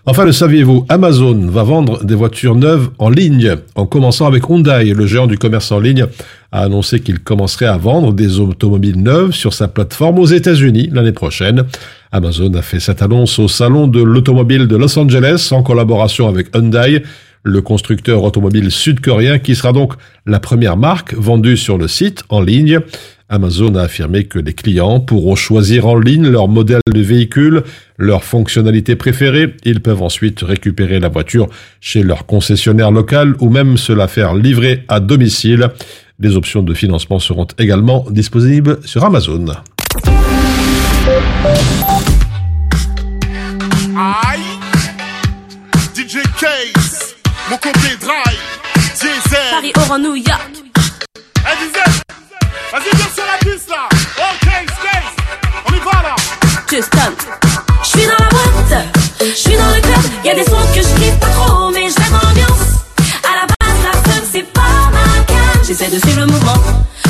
Enfin, 0.08 0.24
le 0.24 0.30
saviez-vous, 0.30 0.86
Amazon 0.88 1.48
va 1.48 1.64
vendre 1.64 2.04
des 2.04 2.14
voitures 2.14 2.54
neuves 2.54 2.90
en 2.98 3.10
ligne, 3.10 3.56
en 3.74 3.86
commençant 3.86 4.26
avec 4.26 4.48
Hyundai, 4.48 4.94
le 4.94 5.04
géant 5.04 5.26
du 5.26 5.36
commerce 5.36 5.72
en 5.72 5.80
ligne 5.80 6.06
a 6.52 6.62
annoncé 6.62 7.00
qu'il 7.00 7.18
commencerait 7.18 7.66
à 7.66 7.76
vendre 7.76 8.12
des 8.12 8.38
automobiles 8.38 9.02
neuves 9.02 9.32
sur 9.32 9.52
sa 9.52 9.66
plateforme 9.66 10.20
aux 10.20 10.26
États-Unis 10.26 10.90
l'année 10.92 11.10
prochaine. 11.10 11.64
Amazon 12.12 12.54
a 12.54 12.62
fait 12.62 12.78
cette 12.78 13.02
annonce 13.02 13.40
au 13.40 13.48
salon 13.48 13.88
de 13.88 14.00
l'automobile 14.00 14.68
de 14.68 14.76
Los 14.76 14.96
Angeles 14.96 15.48
en 15.50 15.64
collaboration 15.64 16.28
avec 16.28 16.54
Hyundai, 16.54 17.02
le 17.42 17.60
constructeur 17.60 18.22
automobile 18.22 18.70
sud-coréen 18.70 19.40
qui 19.40 19.56
sera 19.56 19.72
donc 19.72 19.94
la 20.24 20.38
première 20.38 20.76
marque 20.76 21.14
vendue 21.14 21.56
sur 21.56 21.78
le 21.78 21.88
site 21.88 22.22
en 22.28 22.40
ligne. 22.40 22.78
Amazon 23.28 23.74
a 23.74 23.82
affirmé 23.82 24.24
que 24.24 24.38
les 24.38 24.52
clients 24.52 25.00
pourront 25.00 25.34
choisir 25.34 25.86
en 25.86 25.98
ligne 25.98 26.28
leur 26.28 26.46
modèle 26.46 26.80
de 26.92 27.00
véhicule, 27.00 27.64
leur 27.98 28.22
fonctionnalité 28.22 28.94
préférée. 28.94 29.54
Ils 29.64 29.80
peuvent 29.80 30.02
ensuite 30.02 30.42
récupérer 30.42 31.00
la 31.00 31.08
voiture 31.08 31.48
chez 31.80 32.04
leur 32.04 32.26
concessionnaire 32.26 32.92
local 32.92 33.34
ou 33.40 33.50
même 33.50 33.76
se 33.76 33.92
la 33.92 34.06
faire 34.06 34.34
livrer 34.34 34.84
à 34.88 35.00
domicile. 35.00 35.70
Les 36.20 36.36
options 36.36 36.62
de 36.62 36.72
financement 36.72 37.18
seront 37.18 37.48
également 37.58 38.06
disponibles 38.10 38.78
sur 38.84 39.04
Amazon. 39.04 39.44
Aïe 43.98 44.40
DJ 45.94 46.18
Case 46.38 47.16
Mon 47.50 47.56
côté 47.56 47.96
drive 48.00 48.38
Diesel 48.94 49.38
Paris, 49.50 49.72
Oran, 49.76 49.98
New 49.98 50.14
York. 50.14 50.50
Vas-y 52.72 52.96
viens 52.96 53.10
sur 53.14 53.24
la 53.24 53.38
piste 53.38 53.68
là 53.70 53.88
Ok 54.18 54.48
Case 54.48 55.14
On 55.68 55.74
y 55.74 55.78
va 55.78 56.02
là 56.02 56.16
Houston. 56.72 57.12
J'suis 57.84 58.06
dans 58.06 58.24
la 58.24 58.28
boîte, 58.28 58.86
j'suis 59.20 59.56
dans 59.56 59.68
le 59.68 59.80
club. 59.80 60.00
Y'a 60.24 60.34
des 60.34 60.44
sons 60.44 60.56
que 60.74 60.82
j'kiffe 60.82 61.18
pas 61.20 61.28
trop, 61.28 61.70
mais 61.70 61.88
dans 61.88 62.28
l'ambiance. 62.28 62.84
À 63.22 63.36
la 63.36 63.46
base, 63.46 63.78
la 63.84 63.92
funk, 63.92 64.26
c'est 64.32 64.52
pas 64.52 64.90
ma 64.92 65.24
cam. 65.24 65.64
J'essaie 65.66 65.88
de 65.88 65.98
suivre 65.98 66.20
le 66.20 66.26
mouvement. 66.26 66.54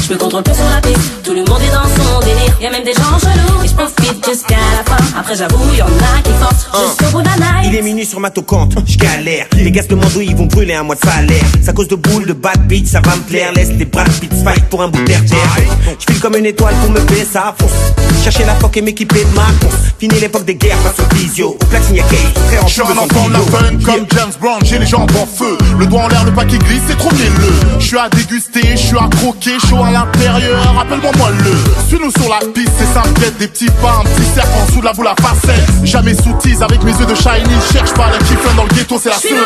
J'me 0.08 0.16
contrôle 0.18 0.44
plus 0.44 0.54
sur 0.54 0.64
la 0.64 0.80
piste. 0.80 1.22
Tout 1.24 1.32
le 1.32 1.40
monde 1.40 1.60
est 1.62 1.72
dans 1.72 1.82
son 1.82 2.20
délire. 2.20 2.56
Y'a 2.60 2.70
même 2.70 2.84
des 2.84 2.92
gens 2.92 3.18
chelous. 3.18 3.64
Et 3.64 3.68
j'profite 3.68 4.24
jusqu'à 4.24 4.54
la 4.54 4.84
fin. 4.84 5.18
Après, 5.18 5.34
j'avoue, 5.34 5.74
y'en 5.74 5.86
a 5.86 6.22
qui 6.22 6.30
forcent 6.38 6.68
jusqu'au 6.90 7.10
bout 7.10 7.22
de 7.22 7.26
la 7.26 7.34
night. 7.34 7.70
Il 7.72 7.74
est 7.74 7.82
minuit 7.82 8.06
sur 8.06 8.20
ma 8.20 8.30
tocante, 8.30 8.76
je 8.86 8.96
galère. 8.98 9.46
Les 9.56 9.72
gaz 9.72 9.88
de 9.88 9.96
Mando, 9.96 10.20
ils 10.20 10.36
vont 10.36 10.46
brûler 10.46 10.74
un 10.74 10.84
mois 10.84 10.94
de 10.94 11.00
salaire. 11.00 11.44
Ça 11.60 11.72
cause 11.72 11.88
de 11.88 11.96
boules, 11.96 12.26
de 12.26 12.34
bad 12.34 12.68
beats, 12.68 12.86
ça 12.86 13.00
va 13.00 13.16
me 13.16 13.22
plaire. 13.22 13.52
Laisse 13.54 13.70
les 13.70 13.84
Brad 13.84 14.08
Pitt 14.20 14.32
fight 14.32 14.64
pour 14.66 14.82
un 14.82 14.88
bout 14.88 15.02
d'air 15.04 15.20
Je 15.26 16.12
file 16.12 16.20
comme 16.20 16.36
une 16.36 16.46
étoile 16.46 16.74
pour 16.82 16.90
me 16.90 17.00
payer, 17.00 17.24
ça 17.24 17.52
fonce. 17.58 17.95
Chercher 18.26 18.44
la 18.44 18.56
foque 18.56 18.76
et 18.76 18.82
m'équiper 18.82 19.22
de 19.22 19.36
ma 19.36 19.46
conce. 19.60 19.78
Fini 20.00 20.18
l'époque 20.18 20.44
des 20.44 20.56
guerres 20.56 20.78
face 20.78 20.98
au 20.98 21.14
physio. 21.14 21.50
Au 21.50 21.64
platine, 21.66 21.94
y'a 21.94 22.02
Kay, 22.02 22.18
très 22.48 22.58
en 22.58 22.66
Je 22.66 22.72
suis 22.72 22.82
un 22.82 22.98
enfant 22.98 23.28
de 23.28 23.32
la 23.34 23.38
fun 23.38 23.78
comme 23.84 24.04
James 24.10 24.32
Brown, 24.40 24.58
j'ai 24.64 24.80
les 24.80 24.86
jambes 24.86 25.08
en 25.16 25.24
feu. 25.24 25.56
Le 25.78 25.86
doigt 25.86 26.02
en 26.02 26.08
l'air, 26.08 26.24
le 26.24 26.32
paquet 26.32 26.58
glisse, 26.58 26.82
c'est 26.88 26.98
trop 26.98 27.12
mielleux. 27.12 27.54
Je 27.78 27.86
suis 27.86 27.96
à 27.96 28.08
déguster, 28.08 28.72
je 28.72 28.76
suis 28.78 28.96
à 28.96 29.08
croquer, 29.16 29.60
chaud 29.70 29.84
à 29.84 29.92
l'intérieur, 29.92 30.74
rappelle-moi 30.74 31.12
moi 31.16 31.30
le. 31.30 31.54
Suis-nous 31.86 32.10
sur 32.10 32.28
la 32.28 32.40
piste, 32.52 32.72
c'est 32.76 32.92
simple, 32.92 33.20
des 33.38 33.46
petits 33.46 33.70
pas, 33.80 34.00
un 34.00 34.02
petit 34.02 34.28
cercle 34.34 34.50
en 34.60 34.66
dessous 34.66 34.80
de 34.80 34.86
la 34.86 34.92
boule 34.92 35.06
à 35.06 35.14
facette. 35.22 35.84
Jamais 35.84 36.14
soutise 36.14 36.62
avec 36.62 36.82
mes 36.82 36.90
yeux 36.90 37.06
de 37.06 37.14
shiny, 37.14 37.54
cherche 37.72 37.94
pas 37.94 38.10
la 38.10 38.18
kiff 38.18 38.56
dans 38.56 38.64
le 38.64 38.74
ghetto, 38.74 38.98
c'est 39.00 39.10
la 39.10 39.18
cerise. 39.18 39.36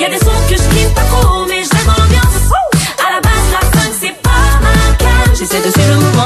Y'a 0.00 0.08
des 0.08 0.18
sons 0.18 0.32
que 0.50 0.56
j'kiffe 0.56 0.92
pas 0.92 1.02
trop, 1.02 1.46
mais 1.46 1.62
J'essaie 5.44 5.60
de 5.60 5.70
suivre 5.72 5.90
le 5.90 5.96
mouvement. 5.96 6.24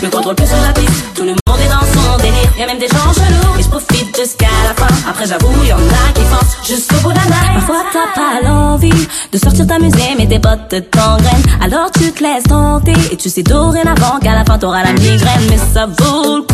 J'me 0.00 0.08
contrôle 0.08 0.34
plus 0.34 0.48
sur 0.48 0.56
la 0.56 0.72
piste. 0.72 1.14
Tout 1.14 1.22
le 1.22 1.30
monde 1.30 1.60
est 1.64 1.68
dans 1.68 1.86
son 1.86 2.16
délire. 2.16 2.50
Y'a 2.58 2.66
même 2.66 2.80
des 2.80 2.88
gens 2.88 3.12
chelous. 3.14 3.60
Et 3.60 3.62
j'profite 3.62 4.16
jusqu'à 4.16 4.48
la 4.66 4.74
fin. 4.74 4.92
Après, 5.08 5.24
j'avoue, 5.24 5.52
y'en 5.62 5.76
a 5.76 6.12
qui 6.12 6.22
forcent 6.22 6.56
jusqu'au 6.66 6.96
bout 6.96 7.12
de 7.12 7.18
la 7.18 7.26
night. 7.26 7.54
Parfois, 7.54 7.84
t'as 7.92 8.20
pas 8.20 8.44
l'envie 8.44 9.06
de 9.32 9.38
sortir 9.38 9.68
t'amuser, 9.68 10.16
mais 10.18 10.26
tes 10.26 10.40
potes 10.40 10.66
te 10.68 10.80
t'engrainent. 10.80 11.44
Alors, 11.62 11.92
tu 11.92 12.10
te 12.10 12.24
laisses 12.24 12.42
tenter. 12.42 12.94
Et 13.12 13.16
tu 13.16 13.30
sais 13.30 13.44
dorénavant 13.44 14.18
qu'à 14.20 14.34
la 14.34 14.44
fin, 14.44 14.58
t'auras 14.58 14.82
la 14.82 14.94
migraine. 14.94 15.46
Mais 15.48 15.58
ça 15.72 15.86
vaut 15.86 16.38
le 16.38 16.42
coup. 16.42 16.49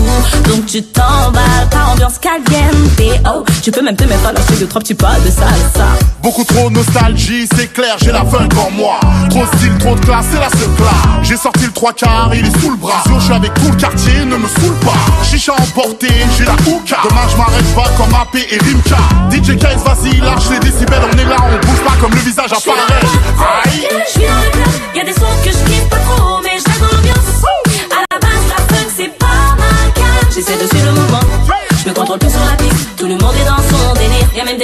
Donc, 0.49 0.67
tu 0.67 0.83
t'emballes. 0.83 1.43
Par 1.71 1.93
ambiance 1.93 2.19
caliente. 2.19 2.45
Oh, 3.27 3.45
tu 3.63 3.71
peux 3.71 3.83
même 3.83 3.97
te 3.97 4.05
mettre 4.05 4.27
à 4.27 4.33
lâcher 4.33 4.55
deux, 4.59 4.67
trois 4.67 4.81
petits 4.81 4.95
pas 4.95 5.19
de 5.25 5.31
salsa. 5.31 5.87
Beaucoup 6.23 6.45
trop 6.45 6.71
de 6.71 6.75
nostalgie, 6.77 7.47
c'est 7.55 7.73
clair, 7.73 7.97
j'ai 7.99 8.13
la 8.13 8.25
funk 8.25 8.49
en 8.57 8.71
moi. 8.71 8.99
Trop 9.31 9.45
de 9.45 9.57
style, 9.57 9.77
trop 9.79 9.95
de 9.95 10.01
classe, 10.01 10.27
c'est 10.33 10.41
la 10.41 10.49
seule 10.51 10.75
classe. 10.77 11.23
J'ai 11.23 11.37
sorti 11.37 11.65
le 11.65 11.73
trois 11.73 11.93
quarts, 11.93 12.31
il 12.35 12.47
est 12.47 12.61
sous 12.61 12.71
le 12.71 12.77
bras. 12.77 13.03
Je 13.15 13.21
suis 13.25 13.33
avec 13.33 13.53
tout 13.55 13.71
le 13.71 13.77
quartier, 13.77 14.25
ne 14.25 14.37
me 14.37 14.49
saoule 14.49 14.75
pas. 14.85 15.25
Chicha 15.25 15.53
emporté, 15.53 16.09
j'ai 16.37 16.45
la 16.45 16.55
houka. 16.67 16.99
Demain, 17.09 17.27
je 17.31 17.37
m'arrête 17.37 17.75
pas 17.75 17.91
comme 17.97 18.15
AP 18.15 18.37
et 18.37 18.59
Rimka. 18.59 18.99
DJ 19.31 19.57
Kais, 19.59 19.77
vas-y, 19.85 20.21
lâche 20.21 20.51
les 20.51 20.59
décibels, 20.59 21.03
on 21.13 21.19
est 21.19 21.25
là, 21.25 21.37
on 21.41 21.67
bouge 21.67 21.81
pas 21.85 21.95
comme 22.01 22.13
le 22.13 22.21
visage 22.21 22.53
apparaît. 22.53 23.01
Aïe. 23.65 23.87
Le 23.91 24.21
club, 24.21 24.67
y'a 24.95 25.05
des 25.05 25.13
sons 25.13 25.27
que 25.45 25.51
j'kiffe 25.51 25.89
pas 25.89 25.97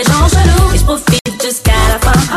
délire. 0.05 0.23
Y'a 0.23 0.32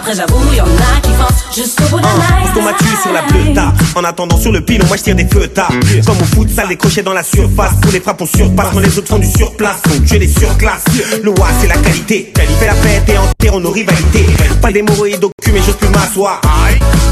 Après, 0.05 0.17
j'avoue, 0.17 0.53
y'en 0.53 0.65
a 0.65 1.01
qui 1.01 1.09
forcent 1.13 1.45
jusqu'au 1.55 1.83
bout 1.85 1.97
de 1.97 2.03
la 2.03 2.09
night. 2.11 2.51
On 2.55 2.61
m'a 2.61 2.73
tué 2.73 2.95
sur 3.01 3.11
la 3.11 3.23
pleuta. 3.23 3.73
En 3.95 4.03
attendant 4.03 4.37
sur 4.37 4.51
le 4.51 4.61
pilon, 4.61 4.85
moi 4.85 4.97
je 4.97 5.01
tire 5.01 5.15
des 5.15 5.27
feux 5.27 5.47
tard. 5.47 5.71
Comme 6.05 6.17
au 6.21 6.25
foot, 6.25 6.47
ça 6.55 6.63
les 6.65 6.77
crochets 6.77 7.01
dans 7.01 7.13
la 7.13 7.23
surface. 7.23 7.73
Pour 7.81 7.91
les 7.91 7.99
frappes, 7.99 8.21
on 8.21 8.27
surpasse. 8.27 8.67
Quand 8.71 8.79
les 8.81 8.99
autres 8.99 9.07
font 9.07 9.17
du 9.17 9.31
surplace, 9.31 9.81
donc 9.89 10.05
tu 10.05 10.15
es 10.15 10.19
les 10.19 10.27
surclasses. 10.27 10.83
Le 11.23 11.31
wa, 11.31 11.47
c'est 11.59 11.67
la 11.67 11.77
qualité. 11.77 12.31
Fais 12.37 12.67
la 12.67 12.75
fête 12.75 13.09
et 13.09 13.17
enterre 13.17 13.59
nos 13.59 13.71
rivalités. 13.71 14.27
Pas 14.61 14.71
d'hémorroïdes 14.71 15.23
au 15.23 15.31
cul, 15.41 15.51
mais 15.51 15.61
j'ose 15.65 15.75
plus 15.75 15.89
m'asseoir. 15.89 16.39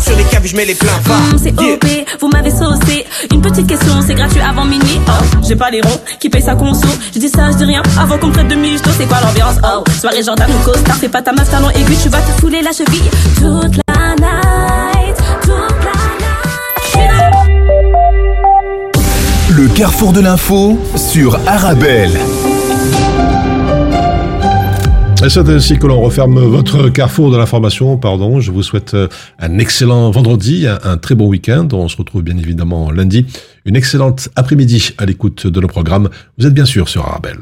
Sur 0.03 0.15
les 0.15 0.23
caves, 0.25 0.45
je 0.45 0.55
mets 0.55 0.65
les 0.65 0.75
pleins. 0.75 0.91
Hum, 1.09 1.39
c'est 1.41 1.59
OP, 1.59 1.85
vous 2.19 2.27
m'avez 2.27 2.51
saucé. 2.51 3.05
Une 3.31 3.41
petite 3.41 3.65
question, 3.65 4.01
c'est 4.05 4.13
gratuit 4.13 4.41
avant 4.41 4.65
minuit. 4.65 4.99
Oh, 5.07 5.11
j'ai 5.47 5.55
pas 5.55 5.71
les 5.71 5.81
ronds 5.81 5.99
qui 6.19 6.29
payent 6.29 6.43
sa 6.43 6.53
conso. 6.53 6.87
Je 7.11 7.19
dis 7.19 7.29
ça, 7.29 7.49
je 7.51 7.57
dis 7.57 7.65
rien. 7.65 7.81
Avant 7.97 8.19
qu'on 8.19 8.27
me 8.27 8.33
traite 8.33 8.49
de 8.49 8.55
michto, 8.55 8.91
c'est 8.95 9.07
quoi 9.07 9.17
l'ambiance? 9.21 9.55
Oh, 9.63 9.83
soirée 9.99 10.21
gendarme 10.21 10.51
ou 10.51 10.63
costard, 10.63 10.97
fais 10.97 11.09
pas 11.09 11.21
ta 11.23 11.31
meuf 11.31 11.49
talon 11.49 11.69
aigu, 11.71 11.95
tu 12.03 12.09
vas 12.09 12.19
te 12.19 12.39
fouler 12.41 12.61
la 12.61 12.71
cheville. 12.85 13.09
Toute 13.35 13.79
la 13.87 14.15
night, 14.15 15.15
toute 15.41 15.83
la 15.83 15.93
Le 19.55 19.67
carrefour 19.75 20.13
de 20.13 20.21
l'info 20.21 20.79
sur 20.95 21.39
Arabelle. 21.47 22.17
Et 25.23 25.29
c'est 25.29 25.47
ainsi 25.47 25.77
que 25.77 25.87
l'on 25.87 26.01
referme 26.01 26.37
votre 26.39 26.89
carrefour 26.89 27.31
de 27.31 27.37
l'information. 27.37 27.95
Pardon, 27.97 28.41
je 28.41 28.51
vous 28.51 28.61
souhaite 28.61 28.93
euh, 28.93 29.07
un 29.39 29.57
excellent 29.57 30.11
vendredi, 30.11 30.67
un, 30.67 30.79
un 30.83 30.97
très 30.97 31.15
bon 31.15 31.27
week-end. 31.27 31.69
On 31.71 31.87
se 31.87 31.95
retrouve 31.95 32.23
bien 32.23 32.37
évidemment 32.37 32.91
lundi. 32.91 33.25
Une 33.63 33.77
excellente 33.77 34.27
après-midi 34.35 34.91
à 34.97 35.05
l'écoute 35.05 35.47
de 35.47 35.61
nos 35.61 35.69
programmes. 35.69 36.09
Vous 36.37 36.45
êtes 36.45 36.53
bien 36.53 36.65
sûr 36.65 36.89
sur 36.89 37.07
Arabelle. 37.07 37.39